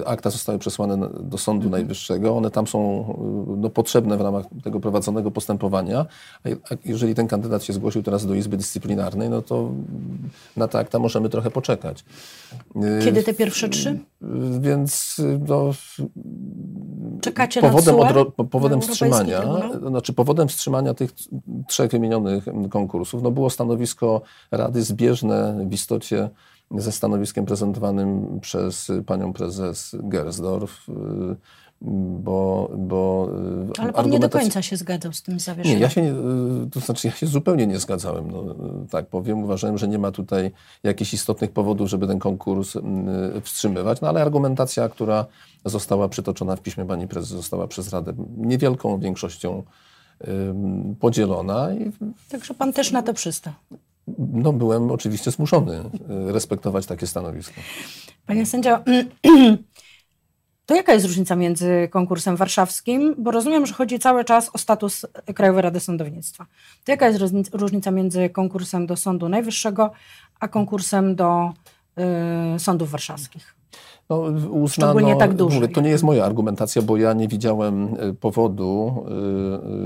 y, 0.00 0.06
akta 0.06 0.30
zostały 0.30 0.58
przesłane 0.58 1.08
do 1.20 1.38
Sądu 1.38 1.66
mhm. 1.66 1.70
Najwyższego. 1.70 2.36
One 2.36 2.50
tam 2.50 2.66
są 2.66 3.04
no, 3.56 3.70
potrzebne 3.70 4.16
w 4.16 4.20
ramach 4.20 4.44
tego 4.64 4.80
prowadzonego 4.80 5.30
postępowania. 5.30 6.06
A 6.44 6.74
jeżeli 6.84 7.14
ten 7.14 7.28
kandydat 7.28 7.64
się 7.64 7.72
zgłosił 7.72 8.02
teraz 8.02 8.26
do 8.26 8.34
Izby 8.34 8.56
Dyscyplinarnej, 8.56 9.30
no 9.30 9.42
to 9.42 9.70
na 10.56 10.68
te 10.68 10.78
akta 10.78 10.98
możemy 10.98 11.28
trochę 11.28 11.50
poczekać. 11.50 12.04
Kiedy 13.04 13.22
te 13.22 13.34
pierwsze 13.34 13.68
trzy? 13.68 13.98
Więc 14.60 15.20
no, 15.48 15.72
Czekacie 17.20 17.60
powodem 17.60 17.96
na 17.96 18.08
odro, 18.08 18.24
powodem 18.60 18.80
wstrzymania, 18.80 19.42
znaczy 19.88 20.12
powodem 20.12 20.48
wstrzymania 20.48 20.94
tych 20.94 21.12
trzech 21.66 21.90
wymienionych 21.90 22.44
konkursów 22.70 23.22
no 23.22 23.30
było 23.30 23.50
stanowisko 23.50 24.22
Rady 24.50 24.82
zbieżne 24.82 25.66
w 25.68 25.72
istocie 25.72 26.30
ze 26.70 26.92
stanowiskiem 26.92 27.46
prezentowanym 27.46 28.40
przez 28.40 28.92
panią 29.06 29.32
prezes 29.32 29.96
Gersdorf 30.02 30.86
bo... 31.80 32.70
bo 32.76 33.28
e, 33.78 33.80
Ale 33.80 33.92
pan 33.92 34.10
nie 34.10 34.18
do 34.18 34.28
końca 34.28 34.62
się 34.62 34.76
zgadzał 34.76 35.12
z 35.12 35.22
tym 35.22 35.40
zawieszeniem. 35.40 35.78
Nie, 35.78 35.82
ja 35.82 35.90
się, 35.90 36.02
nie, 36.02 36.12
to 36.70 36.80
znaczy 36.80 37.06
ja 37.06 37.12
się 37.12 37.26
zupełnie 37.26 37.66
nie 37.66 37.78
zgadzałem, 37.78 38.30
no, 38.30 38.54
tak 38.90 39.06
powiem. 39.06 39.44
Uważałem, 39.44 39.78
że 39.78 39.88
nie 39.88 39.98
ma 39.98 40.12
tutaj 40.12 40.50
jakichś 40.82 41.14
istotnych 41.14 41.50
powodów, 41.50 41.88
żeby 41.88 42.06
ten 42.06 42.18
konkurs 42.18 42.74
wstrzymywać, 43.42 44.00
no 44.00 44.08
ale 44.08 44.22
argumentacja, 44.22 44.88
która 44.88 45.26
została 45.64 46.08
przytoczona 46.08 46.56
w 46.56 46.60
piśmie 46.60 46.84
pani 46.84 47.08
prezes, 47.08 47.30
została 47.30 47.66
przez 47.66 47.92
Radę 47.92 48.12
niewielką 48.36 48.98
większością 48.98 49.62
podzielona. 51.00 51.74
I, 51.74 51.92
Także 52.28 52.54
pan 52.54 52.72
też 52.72 52.92
na 52.92 53.02
to 53.02 53.14
przystał. 53.14 53.52
No, 54.18 54.52
byłem 54.52 54.90
oczywiście 54.90 55.30
zmuszony 55.30 55.82
respektować 56.08 56.86
takie 56.86 57.06
stanowisko. 57.06 57.60
Panie 58.26 58.46
sędzio, 58.46 58.78
to 60.68 60.74
jaka 60.74 60.92
jest 60.92 61.06
różnica 61.06 61.36
między 61.36 61.88
konkursem 61.90 62.36
warszawskim? 62.36 63.14
Bo 63.18 63.30
rozumiem, 63.30 63.66
że 63.66 63.74
chodzi 63.74 63.98
cały 63.98 64.24
czas 64.24 64.50
o 64.52 64.58
status 64.58 65.06
Krajowej 65.34 65.62
Rady 65.62 65.80
Sądownictwa. 65.80 66.46
To 66.84 66.92
jaka 66.92 67.08
jest 67.08 67.20
różnica 67.52 67.90
między 67.90 68.30
konkursem 68.30 68.86
do 68.86 68.96
Sądu 68.96 69.28
Najwyższego, 69.28 69.90
a 70.40 70.48
konkursem 70.48 71.16
do 71.16 71.52
y, 72.56 72.58
sądów 72.58 72.90
warszawskich? 72.90 73.54
No, 74.08 74.16
uznano, 74.50 75.16
tak 75.16 75.34
duży. 75.34 75.60
Mówię, 75.60 75.68
to 75.68 75.80
nie 75.80 75.90
jest 75.90 76.04
moja 76.04 76.24
argumentacja, 76.24 76.82
bo 76.82 76.96
ja 76.96 77.12
nie 77.12 77.28
widziałem 77.28 77.94
y, 77.94 78.14
powodu, 78.14 79.04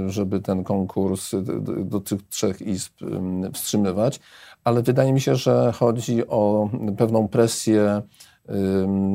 y, 0.07 0.11
żeby 0.11 0.41
ten 0.41 0.65
konkurs 0.65 1.35
y, 1.35 1.43
do 1.85 2.01
tych 2.01 2.29
trzech 2.29 2.63
izb 2.63 2.93
wstrzymywać, 3.53 4.21
ale 4.65 4.83
wydaje 4.83 5.13
mi 5.13 5.21
się, 5.21 5.37
że 5.37 5.73
chodzi 5.73 6.27
o 6.27 6.69
pewną 6.99 7.29
presję 7.29 8.03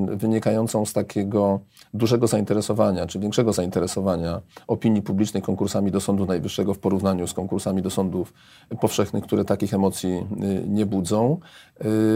wynikającą 0.08 0.86
z 0.86 0.94
takiego 0.94 1.60
dużego 1.94 2.28
zainteresowania, 2.28 3.08
czy 3.08 3.20
większego 3.20 3.54
zainteresowania 3.54 4.42
opinii 4.68 5.02
publicznej 5.02 5.44
konkursami 5.44 5.92
do 5.92 6.00
Sądu 6.02 6.26
Najwyższego 6.26 6.74
w 6.74 6.80
porównaniu 6.80 7.28
z 7.28 7.34
konkursami 7.34 7.82
do 7.82 7.90
sądów 7.90 8.34
powszechnych, 8.82 9.24
które 9.24 9.46
takich 9.46 9.74
emocji 9.74 10.10
y, 10.10 10.64
nie 10.68 10.86
budzą. 10.86 11.40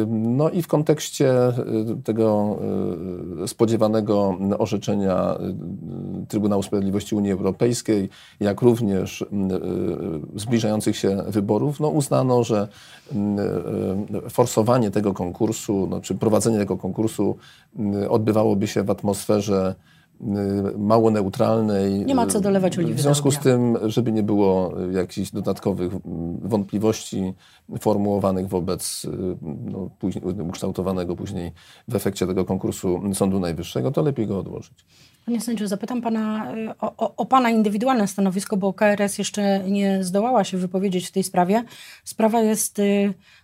No 0.08 0.50
i 0.50 0.62
w 0.62 0.68
kontekście 0.68 1.48
y, 1.48 1.54
tego 2.04 2.58
y, 3.44 3.48
spodziewanego 3.48 4.38
orzeczenia 4.58 5.38
Trybunału 6.28 6.64
Sprawiedliwości 6.64 7.16
Unii 7.16 7.32
Europejskiej, 7.32 8.10
jak 8.40 8.62
również 8.62 9.26
zbliżających 10.36 10.98
się 10.98 11.24
wyborów, 11.28 11.80
no 11.80 11.90
uznano, 11.90 12.44
że 12.44 12.68
forsowanie 14.30 14.92
tego 14.92 15.14
konkursu, 15.14 15.88
no, 15.90 16.02
czy 16.02 16.16
prowadzenie 16.16 16.58
tego 16.58 16.78
konkursu 16.78 17.38
odbywałoby 18.10 18.68
się 18.68 18.84
w 18.84 18.90
atmosferze 18.90 19.76
Y, 19.76 19.91
mało 20.78 21.12
neutralnej. 21.12 22.06
Nie 22.06 22.16
ma 22.16 22.28
co 22.28 22.42
dolewać 22.42 22.78
oliwy. 22.78 22.94
W 22.94 23.02
związku 23.02 23.32
z 23.32 23.40
tym, 23.40 23.78
żeby 23.86 24.12
nie 24.12 24.24
było 24.24 24.74
jakichś 24.92 25.32
dodatkowych 25.32 25.94
wątpliwości 26.42 27.34
formułowanych 27.80 28.48
wobec 28.48 29.06
y, 29.06 29.10
no, 29.42 29.90
później, 30.00 30.24
ukształtowanego 30.24 31.16
później 31.16 31.52
w 31.88 31.96
efekcie 31.96 32.28
tego 32.28 32.46
konkursu 32.46 33.02
Sądu 33.14 33.40
Najwyższego, 33.40 33.92
to 33.92 34.02
lepiej 34.02 34.28
go 34.28 34.40
odłożyć. 34.40 34.86
Panie 35.26 35.42
sędziu, 35.42 35.68
zapytam 35.68 36.02
pana 36.02 36.54
y, 36.56 36.70
o, 36.80 36.94
o, 36.98 37.16
o, 37.16 37.26
pana 37.26 37.50
indywidualne 37.50 38.08
stanowisko, 38.08 38.58
bo 38.58 38.74
KRS 38.74 39.18
jeszcze 39.18 39.64
nie 39.70 40.04
zdołała 40.04 40.44
się 40.44 40.58
wypowiedzieć 40.58 41.08
w 41.08 41.12
tej 41.12 41.24
sprawie. 41.24 41.64
Sprawa 42.04 42.42
jest 42.42 42.82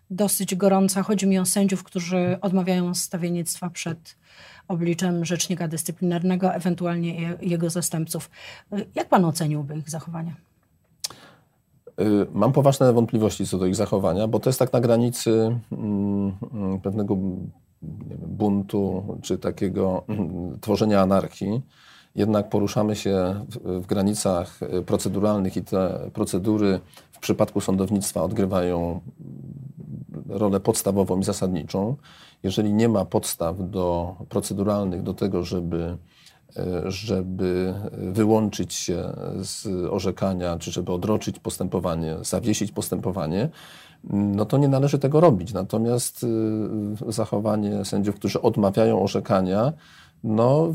dosyć 0.10 0.56
gorąca. 0.56 1.04
Chodzi 1.04 1.28
mi 1.28 1.40
o 1.40 1.46
sędziów, 1.46 1.84
którzy 1.84 2.38
odmawiają 2.42 2.96
stawiennictwa 2.96 3.70
przed 3.70 4.18
obliczem 4.68 5.26
rzecznika 5.26 5.68
dyscyplinarnego, 5.68 6.54
ewentualnie 6.54 7.38
jego 7.42 7.70
zastępców. 7.70 8.30
Jak 8.96 9.10
pan 9.10 9.26
oceniłby 9.26 9.78
ich 9.78 9.90
zachowania? 9.90 10.36
Y, 12.02 12.28
mam 12.34 12.54
poważne 12.54 12.94
wątpliwości 12.94 13.48
co 13.48 13.58
do 13.58 13.66
ich 13.66 13.76
zachowania, 13.76 14.28
bo 14.28 14.40
to 14.40 14.50
jest 14.50 14.60
tak 14.60 14.74
na 14.74 14.80
granicy 14.80 15.60
mm, 15.72 16.32
mm, 16.54 16.82
pewnego 16.82 17.18
buntu 18.28 19.04
czy 19.22 19.38
takiego 19.38 20.04
mm, 20.08 20.60
tworzenia 20.60 21.02
anarchii. 21.02 21.62
Jednak 22.16 22.50
poruszamy 22.50 22.96
się 22.96 23.46
w, 23.50 23.82
w 23.82 23.86
granicach 23.86 24.60
proceduralnych 24.86 25.58
i 25.58 25.64
te 25.64 26.10
procedury 26.14 26.80
w 27.12 27.20
przypadku 27.20 27.62
sądownictwa 27.62 28.24
odgrywają 28.24 29.02
rolę 30.30 30.60
podstawową 30.60 31.20
i 31.20 31.24
zasadniczą 31.24 31.96
jeżeli 32.44 32.74
nie 32.74 32.90
ma 32.90 33.06
podstaw 33.06 33.70
do, 33.70 34.16
proceduralnych 34.30 35.04
do 35.04 35.14
tego, 35.14 35.44
żeby, 35.44 35.98
e, 36.58 36.92
żeby 36.92 37.74
wyłączyć 37.92 38.74
się 38.74 39.14
z 39.42 39.68
orzekania, 39.92 40.58
czy 40.58 40.72
żeby 40.72 40.92
odroczyć 40.92 41.40
postępowanie, 41.40 42.16
zawiesić 42.22 42.72
postępowanie, 42.72 43.50
no 44.14 44.46
to 44.46 44.58
nie 44.58 44.68
należy 44.68 45.00
tego 45.00 45.20
robić. 45.20 45.54
Natomiast 45.54 46.26
e, 47.08 47.12
zachowanie 47.12 47.86
sędziów, 47.86 48.16
którzy 48.16 48.42
odmawiają 48.42 49.04
orzekania, 49.04 49.74
no, 50.24 50.74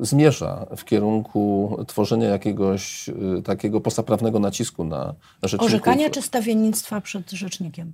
zmierza 0.00 0.66
w 0.76 0.84
kierunku 0.84 1.76
tworzenia 1.86 2.28
jakiegoś 2.28 3.08
e, 3.08 3.42
takiego 3.42 3.80
postaprawnego 3.80 4.40
nacisku 4.40 4.84
na 4.84 5.14
rzeczników. 5.42 5.66
Orzekania 5.66 6.10
czy 6.10 6.22
stawiennictwa 6.22 7.00
przed 7.00 7.30
rzecznikiem? 7.30 7.92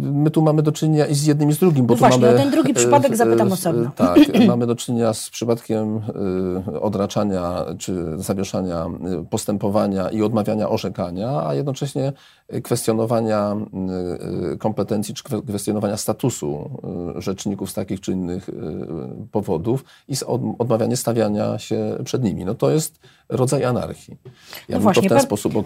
My 0.00 0.30
tu 0.30 0.42
mamy 0.42 0.62
do 0.62 0.72
czynienia 0.72 1.06
i 1.06 1.14
z 1.14 1.26
jednym 1.26 1.50
i 1.50 1.52
z 1.52 1.58
drugim. 1.58 1.86
Bo 1.86 1.94
no 1.94 1.98
tu 1.98 1.98
właśnie, 1.98 2.20
mamy, 2.20 2.34
o 2.34 2.38
ten 2.38 2.50
drugi 2.50 2.74
przypadek 2.74 3.16
zapytam 3.16 3.52
osobno. 3.52 3.90
Tak, 3.96 4.18
mamy 4.46 4.66
do 4.66 4.76
czynienia 4.76 5.14
z 5.14 5.30
przypadkiem 5.30 5.96
y, 6.74 6.80
odraczania 6.80 7.64
czy 7.78 8.04
zawieszania 8.16 8.86
y, 9.22 9.26
postępowania 9.26 10.10
i 10.10 10.22
odmawiania 10.22 10.68
orzekania, 10.68 11.46
a 11.46 11.54
jednocześnie 11.54 12.12
kwestionowania 12.62 13.56
y, 14.52 14.58
kompetencji 14.58 15.14
czy 15.14 15.22
kwestionowania 15.48 15.96
statusu 15.96 16.70
rzeczników 17.16 17.70
z 17.70 17.74
takich 17.74 18.00
czy 18.00 18.12
innych 18.12 18.50
powodów 19.30 19.84
i 20.08 20.14
odmawianie 20.58 20.96
stawiania 20.96 21.58
się 21.58 21.96
przed 22.04 22.22
nimi. 22.22 22.44
No 22.44 22.54
to 22.54 22.70
jest 22.70 23.00
rodzaj 23.28 23.64
anarchii. 23.64 24.16
Ja 24.68 24.76
no 24.76 24.82
właśnie, 24.82 25.08
pe 25.08 25.20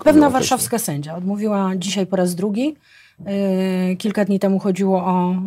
pewna 0.04 0.30
warszawska 0.30 0.78
sędzia 0.78 1.16
odmówiła 1.16 1.76
dzisiaj 1.76 2.06
po 2.06 2.16
raz 2.16 2.34
drugi 2.34 2.76
kilka 3.98 4.24
dni 4.24 4.38
temu 4.38 4.58
chodziło 4.58 5.04
o 5.04 5.32
e, 5.32 5.40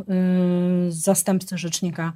zastępcę 0.90 1.58
rzecznika 1.58 2.14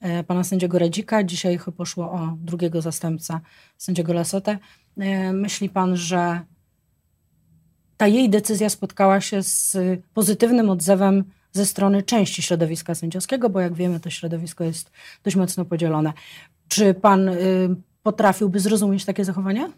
e, 0.00 0.24
pana 0.24 0.44
sędziego 0.44 0.78
Redzika. 0.78 1.24
Dzisiaj 1.24 1.58
poszło 1.76 2.12
o 2.12 2.36
drugiego 2.40 2.82
zastępca 2.82 3.40
sędziego 3.78 4.12
Lasotę. 4.12 4.58
Myśli 5.32 5.68
pan, 5.68 5.96
że 5.96 6.40
ta 7.96 8.06
jej 8.06 8.30
decyzja 8.30 8.68
spotkała 8.68 9.20
się 9.20 9.42
z 9.42 9.76
pozytywnym 10.14 10.70
odzewem 10.70 11.24
ze 11.52 11.66
strony 11.66 12.02
części 12.02 12.42
środowiska 12.42 12.94
sędziowskiego, 12.94 13.50
bo 13.50 13.60
jak 13.60 13.74
wiemy, 13.74 14.00
to 14.00 14.10
środowisko 14.10 14.64
jest 14.64 14.90
dość 15.24 15.36
mocno 15.36 15.64
podzielone. 15.64 16.12
Czy 16.68 16.94
pan 16.94 17.30
potrafiłby 18.02 18.60
zrozumieć 18.60 19.04
takie 19.04 19.24
zachowania? 19.24 19.72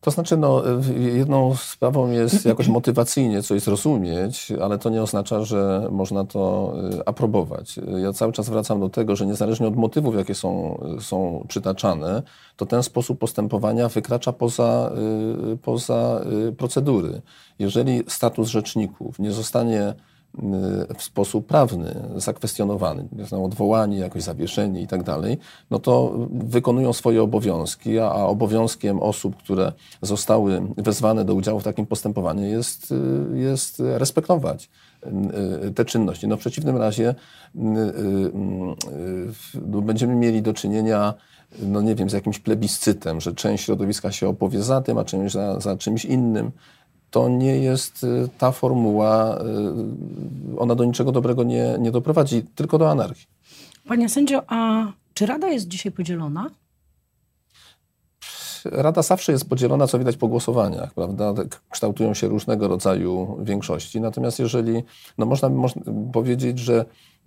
To 0.00 0.10
znaczy, 0.10 0.36
no, 0.36 0.62
jedną 0.96 1.54
sprawą 1.56 2.10
jest 2.10 2.44
jakoś 2.52 2.68
motywacyjnie 2.68 3.42
coś 3.42 3.62
zrozumieć, 3.62 4.52
ale 4.62 4.78
to 4.78 4.90
nie 4.90 5.02
oznacza, 5.02 5.44
że 5.44 5.88
można 5.90 6.24
to 6.24 6.74
y, 6.98 7.04
aprobować. 7.04 7.80
Ja 8.02 8.12
cały 8.12 8.32
czas 8.32 8.48
wracam 8.48 8.80
do 8.80 8.88
tego, 8.88 9.16
że 9.16 9.26
niezależnie 9.26 9.66
od 9.68 9.76
motywów, 9.76 10.14
jakie 10.14 10.34
są, 10.34 10.80
są 11.00 11.44
przytaczane, 11.48 12.22
to 12.56 12.66
ten 12.66 12.82
sposób 12.82 13.18
postępowania 13.18 13.88
wykracza 13.88 14.32
poza, 14.32 14.92
poza 15.62 16.20
procedury. 16.58 17.22
Jeżeli 17.58 18.02
status 18.08 18.48
rzeczników 18.48 19.18
nie 19.18 19.32
zostanie 19.32 19.94
w 20.96 21.02
sposób 21.02 21.46
prawny 21.46 21.94
zakwestionowany, 22.16 23.08
odwołani, 23.44 23.98
jakoś 23.98 24.22
zawieszeni 24.22 24.82
i 24.82 24.86
tak 24.86 25.02
dalej, 25.02 25.38
no 25.70 25.78
to 25.78 26.14
wykonują 26.30 26.92
swoje 26.92 27.22
obowiązki, 27.22 27.98
a, 27.98 28.10
a 28.10 28.24
obowiązkiem 28.24 29.00
osób, 29.00 29.36
które 29.36 29.72
zostały 30.02 30.62
wezwane 30.76 31.24
do 31.24 31.34
udziału 31.34 31.60
w 31.60 31.64
takim 31.64 31.86
postępowaniu 31.86 32.44
jest, 32.44 32.92
y, 32.92 33.38
jest 33.38 33.80
respektować 33.80 34.70
y, 35.66 35.70
te 35.70 35.84
czynności. 35.84 36.28
No 36.28 36.36
w 36.36 36.40
przeciwnym 36.40 36.76
razie 36.76 37.14
no 37.54 39.82
będziemy 39.82 40.14
mieli 40.14 40.42
do 40.42 40.54
czynienia 40.54 41.14
no 41.62 41.82
nie 41.82 41.94
wiem, 41.94 42.10
z 42.10 42.12
jakimś 42.12 42.38
plebiscytem, 42.38 43.20
że 43.20 43.34
część 43.34 43.64
środowiska 43.64 44.12
się 44.12 44.28
opowie 44.28 44.62
za 44.62 44.80
tym, 44.80 44.98
a 44.98 45.04
część 45.04 45.34
za, 45.34 45.60
za 45.60 45.76
czymś 45.76 46.04
innym 46.04 46.50
to 47.10 47.28
nie 47.28 47.56
jest 47.56 48.04
y, 48.04 48.28
ta 48.38 48.52
formuła, 48.52 49.38
y, 50.54 50.58
ona 50.58 50.74
do 50.74 50.84
niczego 50.84 51.12
dobrego 51.12 51.42
nie, 51.42 51.76
nie 51.80 51.90
doprowadzi, 51.90 52.42
tylko 52.42 52.78
do 52.78 52.90
anarchii. 52.90 53.26
Panie 53.88 54.08
sędzio, 54.08 54.42
a 54.46 54.86
czy 55.14 55.26
Rada 55.26 55.48
jest 55.48 55.68
dzisiaj 55.68 55.92
podzielona? 55.92 56.50
Rada 58.64 59.02
zawsze 59.02 59.32
jest 59.32 59.48
podzielona, 59.48 59.86
co 59.86 59.98
widać 59.98 60.16
po 60.16 60.28
głosowaniach, 60.28 60.94
prawda? 60.94 61.34
Kształtują 61.70 62.14
się 62.14 62.28
różnego 62.28 62.68
rodzaju 62.68 63.38
większości. 63.42 64.00
Natomiast 64.00 64.38
jeżeli, 64.38 64.82
no 65.18 65.26
można, 65.26 65.48
można 65.48 65.82
powiedzieć, 66.12 66.58
że 66.58 66.84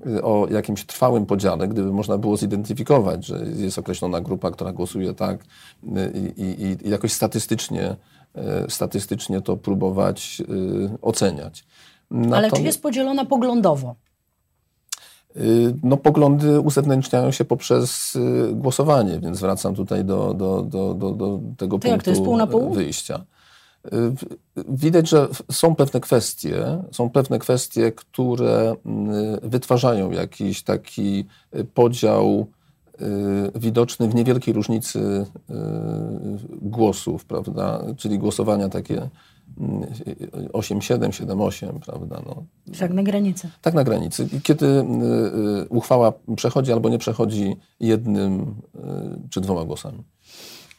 y, 0.07 0.23
o 0.23 0.47
jakimś 0.51 0.85
trwałym 0.85 1.25
podziale, 1.25 1.67
gdyby 1.67 1.91
można 1.91 2.17
było 2.17 2.37
zidentyfikować, 2.37 3.25
że 3.25 3.45
jest 3.55 3.77
określona 3.77 4.21
grupa, 4.21 4.51
która 4.51 4.71
głosuje 4.71 5.13
tak 5.13 5.43
i, 6.13 6.41
i, 6.41 6.87
i 6.87 6.89
jakoś 6.89 7.13
statystycznie 7.13 7.95
statystycznie 8.69 9.41
to 9.41 9.57
próbować 9.57 10.41
e, 10.41 10.97
oceniać. 11.01 11.65
Ale 12.33 12.51
czy 12.51 12.61
jest 12.61 12.81
podzielona 12.81 13.25
poglądowo? 13.25 13.95
no, 15.83 15.97
poglądy 15.97 16.59
uzewnętrzniają 16.59 17.31
się 17.31 17.45
poprzez 17.45 18.17
głosowanie, 18.51 19.19
więc 19.19 19.39
wracam 19.39 19.75
tutaj 19.75 20.05
do, 20.05 20.33
do, 20.33 20.61
do, 20.61 20.93
do, 20.93 21.11
do 21.11 21.39
tego 21.57 21.79
to 21.79 21.89
punktu 21.89 22.23
pół 22.23 22.47
pół? 22.47 22.73
wyjścia. 22.73 23.25
Widać, 24.69 25.09
że 25.09 25.27
są 25.51 25.75
pewne 25.75 25.99
kwestie, 25.99 26.83
są 26.91 27.09
pewne 27.09 27.39
kwestie, 27.39 27.91
które 27.91 28.75
wytwarzają 29.41 30.11
jakiś 30.11 30.63
taki 30.63 31.25
podział 31.73 32.47
widoczny 33.55 34.07
w 34.07 34.15
niewielkiej 34.15 34.53
różnicy 34.53 34.99
y, 34.99 35.53
głosów, 36.61 37.25
prawda? 37.25 37.83
Czyli 37.97 38.19
głosowania 38.19 38.69
takie 38.69 39.09
8-7, 40.53 40.95
mm, 40.95 41.11
7-8, 41.11 41.79
prawda? 41.79 42.21
No. 42.25 42.43
Tak 42.79 42.93
na 42.93 43.03
granicy. 43.03 43.49
Tak 43.61 43.73
na 43.73 43.83
granicy. 43.83 44.29
Kiedy 44.43 44.65
y, 44.65 44.83
uchwała 45.69 46.13
przechodzi 46.35 46.71
albo 46.71 46.89
nie 46.89 46.97
przechodzi 46.97 47.55
jednym 47.79 48.55
czy 49.29 49.41
dwoma 49.41 49.65
głosami. 49.65 50.03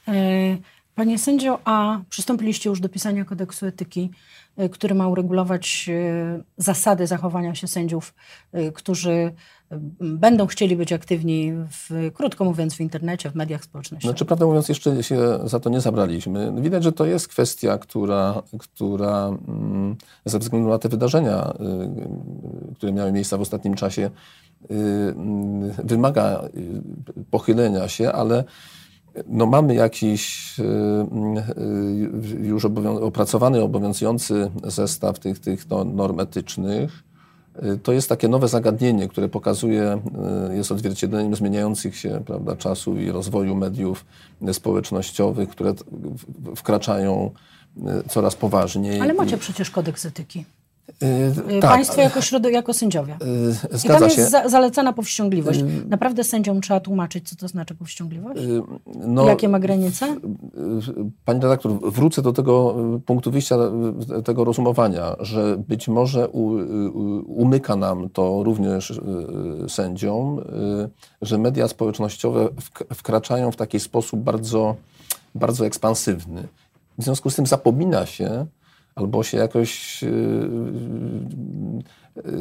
E, 0.09 0.57
panie 0.95 1.19
sędzio, 1.19 1.59
a 1.65 2.01
przystąpiliście 2.09 2.71
już 2.71 2.81
do 2.81 2.89
pisania 2.89 3.25
kodeksu 3.25 3.67
etyki, 3.67 4.11
który 4.73 4.95
ma 4.95 5.09
uregulować 5.09 5.91
zasady 6.57 7.07
zachowania 7.07 7.55
się 7.55 7.67
sędziów, 7.67 8.15
którzy 8.75 9.33
będą 10.01 10.47
chcieli 10.47 10.77
być 10.77 10.93
aktywni, 10.93 11.53
w, 11.71 12.11
krótko 12.15 12.45
mówiąc, 12.45 12.75
w 12.75 12.81
internecie, 12.81 13.31
w 13.31 13.35
mediach 13.35 13.65
społecznościowych. 13.65 14.13
Znaczy, 14.13 14.25
prawdę 14.25 14.47
mówiąc, 14.47 14.69
jeszcze 14.69 15.03
się 15.03 15.19
za 15.45 15.61
to 15.61 15.71
nie 15.71 15.81
zabraliśmy. 15.81 16.53
Widać, 16.63 16.85
że 16.85 16.93
to 16.93 17.05
jest 17.05 17.29
kwestia, 17.29 17.79
która, 17.79 18.43
która 18.59 19.27
mm, 19.49 19.97
ze 20.25 20.39
względu 20.39 20.69
na 20.69 20.79
te 20.79 20.89
wydarzenia, 20.89 21.55
y, 22.73 22.75
które 22.75 22.93
miały 22.93 23.13
miejsce 23.13 23.39
w 23.39 23.41
ostatnim 23.41 23.75
czasie, 23.75 24.11
y, 24.71 24.75
y, 24.75 25.15
wymaga 25.85 26.49
pochylenia 27.31 27.89
się, 27.89 28.13
ale 28.13 28.45
no 29.26 29.47
mamy 29.47 29.75
jakiś 29.75 30.54
już 32.42 32.64
opracowany, 33.00 33.62
obowiązujący 33.62 34.50
zestaw 34.64 35.18
tych, 35.18 35.38
tych 35.38 35.66
norm 35.85 36.21
etycznych, 36.21 37.04
Y, 37.62 37.78
to 37.78 37.92
jest 37.92 38.09
takie 38.09 38.28
nowe 38.28 38.49
zagadnienie, 38.49 39.09
które 39.09 39.28
pokazuje, 39.28 40.00
y, 40.50 40.56
jest 40.56 40.73
odzwierciedleniem 40.73 41.35
zmieniających 41.35 41.97
się 41.97 42.23
prawda, 42.26 42.56
czasu 42.56 42.97
i 42.97 43.11
rozwoju 43.11 43.54
mediów 43.56 44.04
społecznościowych, 44.52 45.49
które 45.49 45.75
wkraczają 46.56 47.30
y, 47.76 48.09
coraz 48.09 48.37
poważniej. 48.37 49.00
Ale 49.00 49.14
macie 49.14 49.38
przecież 49.38 49.71
kodeks 49.71 50.06
etyki. 50.06 50.44
Yy, 51.49 51.61
tak. 51.61 51.71
Państwo 51.71 52.00
jako, 52.00 52.21
środo, 52.21 52.49
jako 52.49 52.73
sędziowie. 52.73 53.17
Yy, 53.73 53.79
I 53.85 53.88
tam 53.88 54.03
jest 54.03 54.31
za, 54.31 54.49
zalecana 54.49 54.93
powściągliwość. 54.93 55.61
Yy, 55.61 55.67
Naprawdę 55.88 56.25
sędziom 56.25 56.61
trzeba 56.61 56.81
tłumaczyć, 56.81 57.29
co 57.29 57.37
to 57.37 57.49
znaczy 57.49 57.75
powściągliwość? 57.75 58.41
No, 59.07 59.29
Jakie 59.29 59.49
ma 59.49 59.59
granice? 59.59 60.17
Pani 61.25 61.41
redaktor, 61.41 61.93
wrócę 61.93 62.23
do 62.23 62.33
tego 62.33 62.76
punktu 63.07 63.31
wyjścia, 63.31 63.57
tego 64.25 64.45
rozumowania, 64.45 65.17
że 65.21 65.57
być 65.69 65.88
może 65.88 66.29
u, 66.29 66.57
umyka 67.26 67.76
nam 67.76 68.09
to 68.09 68.43
również 68.43 69.00
sędziom, 69.69 70.41
że 71.23 71.38
media 71.38 71.69
społecznościowe 71.69 72.49
wkraczają 72.95 73.50
w 73.50 73.57
taki 73.57 73.81
sposób 73.81 74.21
bardzo, 74.21 74.76
bardzo 75.35 75.67
ekspansywny. 75.67 76.49
W 76.99 77.05
związku 77.05 77.31
z 77.31 77.37
tym 77.37 77.47
zapomina 77.47 78.07
się, 78.07 78.47
albo 78.95 79.23
się 79.23 79.39
jakoś 79.39 80.03
yy, 80.03 80.09
yy, 80.09 81.83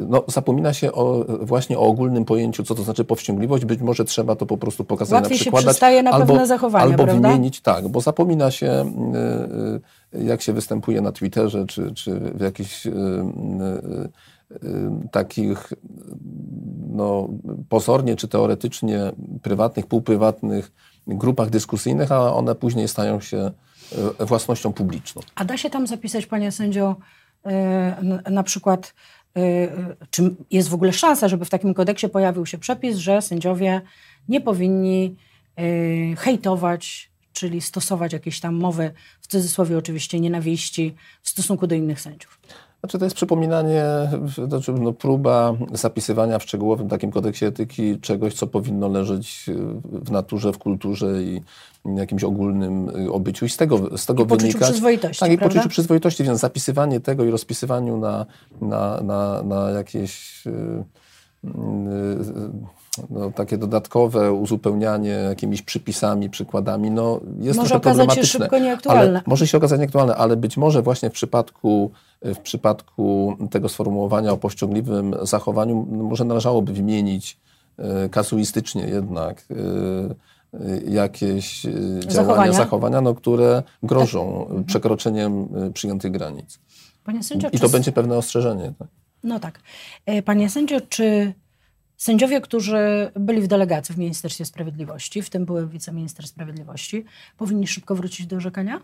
no, 0.10 0.24
zapomina 0.28 0.74
się 0.74 0.92
o, 0.92 1.26
właśnie 1.42 1.80
o 1.80 1.82
ogólnym 1.82 2.26
pojęciu, 2.26 2.64
co 2.64 2.76
to 2.76 2.84
znaczy 2.84 3.04
powściągliwość. 3.04 3.66
Być 3.66 3.82
może 3.82 4.06
trzeba 4.06 4.36
to 4.36 4.46
po 4.46 4.58
prostu 4.58 4.84
pokazać 4.84 5.22
Łatwiej 5.22 5.38
na 5.38 5.42
przykładach. 5.42 5.78
się 5.78 6.04
na 6.04 6.12
albo, 6.12 6.28
pewne 6.28 6.48
zachowania, 6.48 6.86
Albo 6.86 7.04
prawda? 7.04 7.30
wymienić, 7.30 7.62
tak, 7.62 7.88
bo 7.88 8.02
zapomina 8.02 8.52
się, 8.52 8.94
jak 10.14 10.42
się 10.42 10.54
występuje 10.54 11.02
na 11.02 11.12
Twitterze, 11.12 11.66
czy, 11.66 11.94
czy 11.94 12.20
w 12.20 12.42
jakichś 12.42 12.88
takich 15.12 15.74
no, 16.90 17.30
pozornie 17.70 18.16
czy 18.16 18.28
teoretycznie 18.28 19.12
prywatnych, 19.42 19.88
półprywatnych 19.88 20.72
grupach 21.08 21.50
dyskusyjnych, 21.50 22.12
a 22.12 22.34
one 22.34 22.56
później 22.56 22.88
stają 22.88 23.22
się 23.22 23.52
własnością 24.20 24.74
publiczną. 24.74 25.22
A 25.36 25.46
da 25.46 25.58
się 25.58 25.70
tam 25.70 25.88
zapisać, 25.88 26.26
panie 26.26 26.52
sędzio, 26.52 26.96
e, 27.46 28.22
na 28.32 28.44
przykład, 28.44 28.94
e, 29.38 29.42
czy 30.10 30.36
jest 30.52 30.70
w 30.70 30.74
ogóle 30.74 30.94
szansa, 30.94 31.28
żeby 31.28 31.46
w 31.46 31.50
takim 31.50 31.74
kodeksie 31.74 32.10
pojawił 32.10 32.46
się 32.46 32.58
przepis, 32.58 32.98
że 32.98 33.22
sędziowie 33.22 33.82
nie 34.30 34.42
powinni 34.42 35.16
hejtować, 36.18 37.12
czyli 37.34 37.62
stosować 37.62 38.14
jakieś 38.14 38.40
tam 38.40 38.56
mowy, 38.56 38.92
w 39.22 39.28
cudzysłowie 39.28 39.78
oczywiście 39.78 40.20
nienawiści, 40.20 40.96
w 41.22 41.30
stosunku 41.30 41.68
do 41.68 41.76
innych 41.76 42.02
sędziów? 42.02 42.40
Znaczy 42.84 43.00
to 43.00 43.06
jest 43.06 43.16
przypominanie, 43.16 43.86
znaczy 44.48 44.74
no 44.74 44.94
próba 44.94 45.54
zapisywania 45.74 46.40
w 46.40 46.44
szczegółowym 46.44 46.90
takim 46.90 47.12
kodeksie 47.12 47.46
etyki 47.46 48.00
czegoś, 48.00 48.34
co 48.34 48.48
powinno 48.48 48.88
leżeć 48.88 49.46
w 49.84 50.12
naturze, 50.12 50.54
w 50.54 50.58
kulturze 50.58 51.24
i 51.24 51.42
jakimś 51.86 52.24
ogólnym 52.24 52.90
y, 52.90 53.12
obyciu 53.12 53.46
i 53.46 53.50
z 53.50 53.58
tego, 53.58 53.98
z 53.98 54.06
tego 54.06 54.24
I 54.24 54.26
wynikać. 54.26 54.70
przyzwoitości, 54.70 55.20
Tak, 55.20 55.32
i 55.32 55.38
poczuciu 55.38 55.70
przyzwoitości, 55.70 56.24
więc 56.24 56.40
zapisywanie 56.40 57.00
tego 57.00 57.26
i 57.26 57.32
rozpisywaniu 57.32 57.98
na, 57.98 58.26
na, 58.62 59.02
na, 59.02 59.44
na 59.44 59.70
jakieś... 59.70 60.46
Yy, 60.46 60.84
yy, 61.44 62.83
no, 63.10 63.32
takie 63.32 63.58
dodatkowe 63.58 64.34
uzupełnianie 64.34 65.10
jakimiś 65.10 65.62
przypisami, 65.62 66.30
przykładami, 66.30 66.92
no, 66.92 67.20
jest 67.40 67.58
może 67.58 67.70
trochę 67.70 67.82
problematyczne. 67.82 68.24
Się 68.24 68.44
szybko 68.44 68.60
nieaktualne. 68.60 69.22
Może 69.26 69.48
się 69.48 69.58
okazać 69.58 69.80
nieaktualne, 69.80 70.16
ale 70.16 70.38
być 70.38 70.58
może 70.58 70.82
właśnie 70.82 71.10
w 71.10 71.14
przypadku, 71.14 71.92
w 72.22 72.38
przypadku 72.38 73.38
tego 73.52 73.70
sformułowania 73.70 74.32
o 74.32 74.38
pościągliwym 74.38 75.16
zachowaniu 75.22 75.88
może 75.92 76.26
należałoby 76.26 76.74
wymienić 76.74 77.38
kazuistycznie 78.12 78.84
jednak 78.84 79.46
e, 79.52 80.92
jakieś 80.92 81.62
działania, 81.62 82.12
zachowania, 82.12 82.54
zachowania 82.54 83.02
no, 83.02 83.16
które 83.16 83.64
grożą 83.84 84.46
tak. 84.56 84.66
przekroczeniem 84.66 85.48
przyjętych 85.74 86.12
granic. 86.12 86.60
Sędzio, 87.22 87.48
I 87.48 87.60
to 87.60 87.68
czy... 87.68 87.72
będzie 87.72 87.92
pewne 87.92 88.18
ostrzeżenie. 88.18 88.74
Tak? 88.80 88.88
No 89.24 89.40
tak. 89.40 89.60
Panie 90.26 90.50
sędzio, 90.50 90.78
czy 90.90 91.34
Sędziowie, 91.98 92.42
którzy 92.42 93.12
byli 93.16 93.42
w 93.42 93.48
delegacji 93.48 93.96
w 93.96 93.98
Ministerstwie 93.98 94.46
Sprawiedliwości, 94.46 95.22
w 95.22 95.30
tym 95.30 95.46
były 95.46 95.68
wiceminister 95.68 96.28
sprawiedliwości, 96.28 97.06
powinni 97.38 97.68
szybko 97.68 97.96
wrócić 97.96 98.28
do 98.28 98.36
orzekania? 98.36 98.82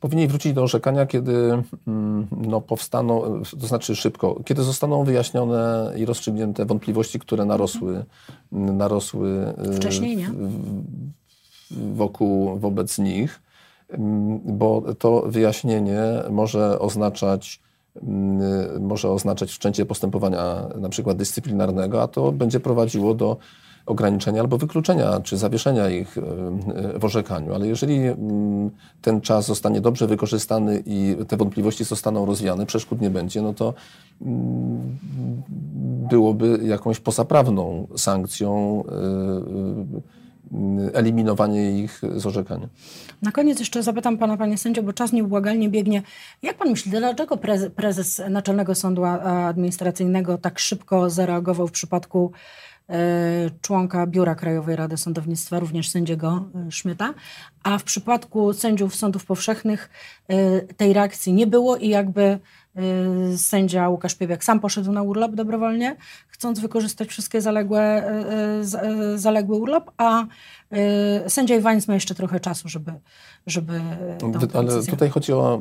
Powinni 0.00 0.28
wrócić 0.28 0.52
do 0.52 0.62
orzekania, 0.62 1.06
kiedy 1.06 1.62
mm, 1.86 2.26
no, 2.30 2.60
powstaną, 2.60 3.42
to 3.60 3.66
znaczy 3.66 3.96
szybko, 3.96 4.40
kiedy 4.44 4.62
zostaną 4.62 5.04
wyjaśnione 5.04 5.92
i 5.96 6.04
rozstrzygnięte 6.04 6.66
wątpliwości, 6.66 7.18
które 7.18 7.44
narosły, 7.44 8.04
mhm. 8.52 8.76
narosły 8.76 9.54
y, 9.70 9.76
wcześniej, 9.76 10.16
nie? 10.16 10.30
wokół, 11.94 12.58
wobec 12.58 12.98
nich, 12.98 13.42
mm, 13.88 14.40
bo 14.58 14.94
to 14.98 15.22
wyjaśnienie 15.26 16.02
może 16.30 16.78
oznaczać 16.78 17.60
może 18.80 19.10
oznaczać 19.10 19.50
wszczęcie 19.50 19.86
postępowania 19.86 20.68
na 20.80 20.88
przykład 20.88 21.16
dyscyplinarnego, 21.16 22.02
a 22.02 22.08
to 22.08 22.32
będzie 22.32 22.60
prowadziło 22.60 23.14
do 23.14 23.36
ograniczenia 23.86 24.40
albo 24.40 24.58
wykluczenia 24.58 25.20
czy 25.20 25.36
zawieszenia 25.36 25.90
ich 25.90 26.18
e, 26.18 26.22
w 26.98 27.04
orzekaniu. 27.04 27.54
Ale 27.54 27.66
jeżeli 27.68 27.98
mm, 27.98 28.70
ten 29.02 29.20
czas 29.20 29.46
zostanie 29.46 29.80
dobrze 29.80 30.06
wykorzystany 30.06 30.82
i 30.86 31.16
te 31.28 31.36
wątpliwości 31.36 31.84
zostaną 31.84 32.26
rozwiane, 32.26 32.66
przeszkód 32.66 33.00
nie 33.00 33.10
będzie, 33.10 33.42
no 33.42 33.54
to 33.54 33.74
mm, 34.22 34.98
byłoby 36.10 36.58
jakąś 36.62 37.00
pozaprawną 37.00 37.86
sankcją 37.96 38.82
e, 38.88 40.21
eliminowanie 40.92 41.82
ich 41.82 42.00
z 42.16 42.26
orzekania. 42.26 42.68
Na 43.22 43.32
koniec 43.32 43.58
jeszcze 43.58 43.82
zapytam 43.82 44.18
pana, 44.18 44.36
panie 44.36 44.58
sędzio, 44.58 44.82
bo 44.82 44.92
czas 44.92 45.12
nieubłagalnie 45.12 45.68
biegnie. 45.68 46.02
Jak 46.42 46.56
pan 46.56 46.70
myśli, 46.70 46.90
dlaczego 46.90 47.36
prezes, 47.36 47.72
prezes 47.76 48.22
Naczelnego 48.30 48.74
Sądu 48.74 49.04
Administracyjnego 49.04 50.38
tak 50.38 50.58
szybko 50.58 51.10
zareagował 51.10 51.68
w 51.68 51.72
przypadku 51.72 52.32
e, 52.88 53.50
członka 53.60 54.06
Biura 54.06 54.34
Krajowej 54.34 54.76
Rady 54.76 54.96
Sądownictwa, 54.96 55.58
również 55.58 55.88
sędziego 55.88 56.44
e, 56.54 56.70
Szmyta, 56.70 57.14
a 57.62 57.78
w 57.78 57.84
przypadku 57.84 58.52
sędziów 58.52 58.94
sądów 58.94 59.26
powszechnych 59.26 59.90
e, 60.28 60.60
tej 60.60 60.92
reakcji 60.92 61.32
nie 61.32 61.46
było 61.46 61.76
i 61.76 61.88
jakby 61.88 62.38
sędzia 63.36 63.88
Łukasz 63.88 64.14
Piebiak 64.14 64.44
sam 64.44 64.60
poszedł 64.60 64.92
na 64.92 65.02
urlop 65.02 65.34
dobrowolnie, 65.34 65.96
chcąc 66.28 66.60
wykorzystać 66.60 67.08
wszystkie 67.08 67.40
zaległe, 67.40 68.04
y, 69.14 69.18
zaległy 69.18 69.56
urlop, 69.56 69.90
a 69.96 70.24
sędzia 71.28 71.56
Iwańc 71.56 71.88
ma 71.88 71.94
jeszcze 71.94 72.14
trochę 72.14 72.40
czasu, 72.40 72.68
żeby, 72.68 72.92
żeby 73.46 73.80
Ale 74.54 74.82
tutaj 74.82 75.10
chodzi 75.10 75.32
o 75.32 75.60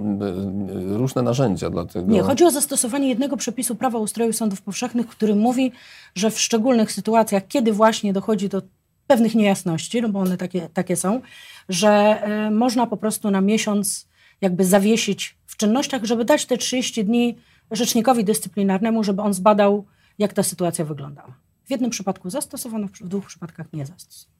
różne 0.87 1.21
narzędzia. 1.21 1.69
Dlatego... 1.69 2.11
Nie, 2.11 2.21
chodzi 2.21 2.43
o 2.43 2.51
zastosowanie 2.51 3.09
jednego 3.09 3.37
przepisu 3.37 3.75
prawa 3.75 3.99
ustroju 3.99 4.33
sądów 4.33 4.61
powszechnych, 4.61 5.07
który 5.07 5.35
mówi, 5.35 5.71
że 6.15 6.31
w 6.31 6.39
szczególnych 6.39 6.91
sytuacjach, 6.91 7.47
kiedy 7.47 7.73
właśnie 7.73 8.13
dochodzi 8.13 8.49
do 8.49 8.61
pewnych 9.07 9.35
niejasności, 9.35 10.01
no 10.01 10.09
bo 10.09 10.19
one 10.19 10.37
takie, 10.37 10.69
takie 10.73 10.95
są, 10.95 11.21
że 11.69 12.21
y, 12.47 12.51
można 12.51 12.87
po 12.87 12.97
prostu 12.97 13.31
na 13.31 13.41
miesiąc 13.41 14.10
jakby 14.41 14.65
zawiesić 14.65 15.37
w 15.45 15.57
czynnościach, 15.57 16.03
żeby 16.03 16.25
dać 16.25 16.45
te 16.45 16.57
30 16.57 17.05
dni 17.05 17.37
rzecznikowi 17.71 18.23
dyscyplinarnemu, 18.23 19.03
żeby 19.03 19.21
on 19.21 19.33
zbadał, 19.33 19.85
jak 20.19 20.33
ta 20.33 20.43
sytuacja 20.43 20.85
wyglądała. 20.85 21.33
W 21.65 21.71
jednym 21.71 21.89
przypadku 21.89 22.29
zastosowano, 22.29 22.87
w 22.87 23.07
dwóch 23.07 23.25
przypadkach 23.25 23.73
nie 23.73 23.85
zastosowano. 23.85 24.37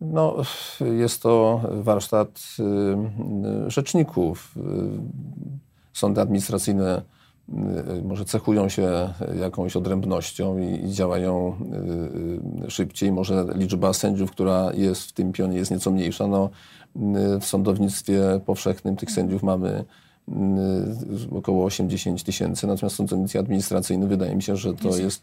No, 0.00 0.36
jest 0.80 1.22
to 1.22 1.60
warsztat 1.72 2.56
y, 3.66 3.70
rzeczników. 3.70 4.54
Y, 4.56 4.60
sądy 5.92 6.20
administracyjne 6.20 7.02
Y, 7.14 7.17
może 8.04 8.24
cechują 8.24 8.68
się 8.68 9.08
jakąś 9.40 9.76
odrębnością 9.76 10.58
i, 10.58 10.90
działają 10.92 11.56
y, 12.62 12.66
y, 12.66 12.70
szybciej. 12.70 13.12
Może 13.12 13.46
liczba 13.54 13.92
sędziów, 13.92 14.30
która 14.30 14.70
jest 14.74 15.02
w 15.02 15.12
tym 15.12 15.32
pionie 15.32 15.56
jest 15.56 15.70
nieco 15.70 15.90
mniejsza. 15.90 16.26
No, 16.26 16.50
w 17.40 17.44
sądownictwie 17.44 18.40
powszechnym 18.46 18.96
tych 18.96 19.10
sędziów 19.10 19.42
mamy 19.42 19.84
Y, 19.84 20.07
około 21.36 21.64
80 21.64 22.24
tysięcy, 22.24 22.66
natomiast 22.66 22.94
w 22.94 22.98
sądownictwie 22.98 23.38
administracyjnym 23.38 24.08
wydaje 24.08 24.36
mi 24.36 24.42
się, 24.42 24.56
że 24.56 24.74
to 24.74 24.88
jest, 24.88 25.00
jest, 25.00 25.22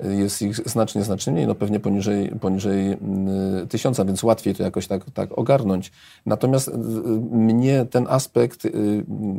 jest 0.00 0.42
ich 0.42 0.56
znacznie, 0.56 1.04
znacznie 1.04 1.32
mniej, 1.32 1.46
no 1.46 1.54
pewnie 1.54 1.80
poniżej, 1.80 2.32
poniżej 2.40 2.92
y, 2.92 2.96
tysiąca, 3.68 4.04
więc 4.04 4.22
łatwiej 4.22 4.54
to 4.54 4.62
jakoś 4.62 4.86
tak, 4.86 5.10
tak 5.10 5.38
ogarnąć. 5.38 5.92
Natomiast 6.26 6.68
y, 6.68 6.72
mnie 7.30 7.86
ten 7.90 8.06
aspekt, 8.08 8.68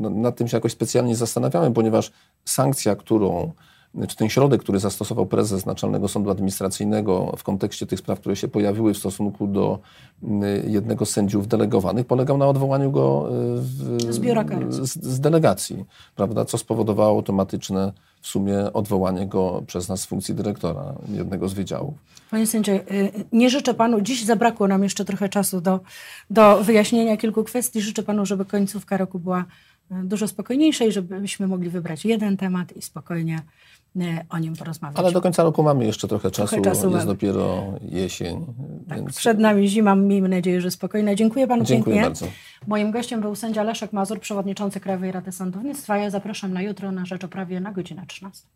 nad 0.09 0.35
tym 0.35 0.47
się 0.47 0.57
jakoś 0.57 0.71
specjalnie 0.71 1.15
zastanawiałem, 1.15 1.73
ponieważ 1.73 2.11
sankcja, 2.45 2.95
którą 2.95 3.51
czy 4.07 4.15
ten 4.15 4.29
środek, 4.29 4.61
który 4.61 4.79
zastosował 4.79 5.25
prezes 5.25 5.65
Naczelnego 5.65 6.07
Sądu 6.07 6.29
Administracyjnego 6.31 7.33
w 7.37 7.43
kontekście 7.43 7.85
tych 7.85 7.99
spraw, 7.99 8.19
które 8.19 8.35
się 8.35 8.47
pojawiły 8.47 8.93
w 8.93 8.97
stosunku 8.97 9.47
do 9.47 9.79
mm, 10.23 10.71
jednego 10.71 11.05
z 11.05 11.09
sędziów 11.09 11.47
delegowanych, 11.47 12.05
polegał 12.05 12.37
na 12.37 12.47
odwołaniu 12.47 12.91
go 12.91 13.29
z, 13.55 14.09
z, 14.69 15.03
z 15.03 15.19
delegacji, 15.19 15.85
prawda, 16.15 16.45
co 16.45 16.57
spowodowało 16.57 17.17
automatyczne 17.17 17.93
w 18.21 18.27
sumie 18.27 18.73
odwołanie 18.73 19.27
go 19.27 19.63
przez 19.67 19.89
nas 19.89 20.01
z 20.01 20.05
funkcji 20.05 20.35
dyrektora 20.35 20.95
jednego 21.09 21.49
z 21.49 21.53
wydziałów. 21.53 21.93
Panie 22.31 22.47
sędzie, 22.47 22.91
y, 22.91 23.11
nie 23.31 23.49
życzę 23.49 23.73
panu, 23.73 24.01
dziś 24.01 24.23
zabrakło 24.23 24.67
nam 24.67 24.83
jeszcze 24.83 25.05
trochę 25.05 25.29
czasu 25.29 25.61
do, 25.61 25.79
do 26.29 26.63
wyjaśnienia 26.63 27.17
kilku 27.17 27.43
kwestii. 27.43 27.81
Życzę 27.81 28.03
panu, 28.03 28.25
żeby 28.25 28.45
końcówka 28.45 28.97
roku 28.97 29.19
była 29.19 29.45
y, 29.91 29.95
dużo 30.03 30.27
spokojniejsza 30.27 30.85
i 30.85 30.91
żebyśmy 30.91 31.47
mogli 31.47 31.69
wybrać 31.69 32.05
jeden 32.05 32.37
temat 32.37 32.77
i 32.77 32.81
spokojnie 32.81 33.41
o 34.29 34.37
nim 34.39 34.55
porozmawiać. 34.55 34.99
Ale 34.99 35.11
do 35.11 35.21
końca 35.21 35.43
roku 35.43 35.63
mamy 35.63 35.85
jeszcze 35.85 36.07
trochę 36.07 36.31
czasu, 36.31 36.55
trochę 36.55 36.61
czasu 36.61 36.85
jest 36.85 36.93
mamy. 36.93 37.05
dopiero 37.05 37.63
jesień. 37.81 38.45
Tak, 38.89 38.97
więc... 38.97 39.17
Przed 39.17 39.39
nami 39.39 39.67
zima, 39.67 39.95
miejmy 39.95 40.29
nadzieję, 40.29 40.61
że 40.61 40.71
spokojna. 40.71 41.15
Dziękuję 41.15 41.47
panu 41.47 41.63
Dziękuję 41.63 41.95
pięknie. 41.95 42.09
bardzo. 42.09 42.27
Moim 42.67 42.91
gościem 42.91 43.21
był 43.21 43.35
sędzia 43.35 43.63
Leszek 43.63 43.93
Mazur, 43.93 44.19
przewodniczący 44.19 44.79
Krajowej 44.79 45.11
Rady 45.11 45.31
Sądownictwa. 45.31 45.97
Ja 45.97 46.09
zapraszam 46.09 46.53
na 46.53 46.61
jutro 46.61 46.91
na 46.91 47.05
Rzecz 47.05 47.23
o 47.23 47.27
Prawie 47.27 47.59
na 47.59 47.71
godzinę 47.71 48.03
13. 48.07 48.47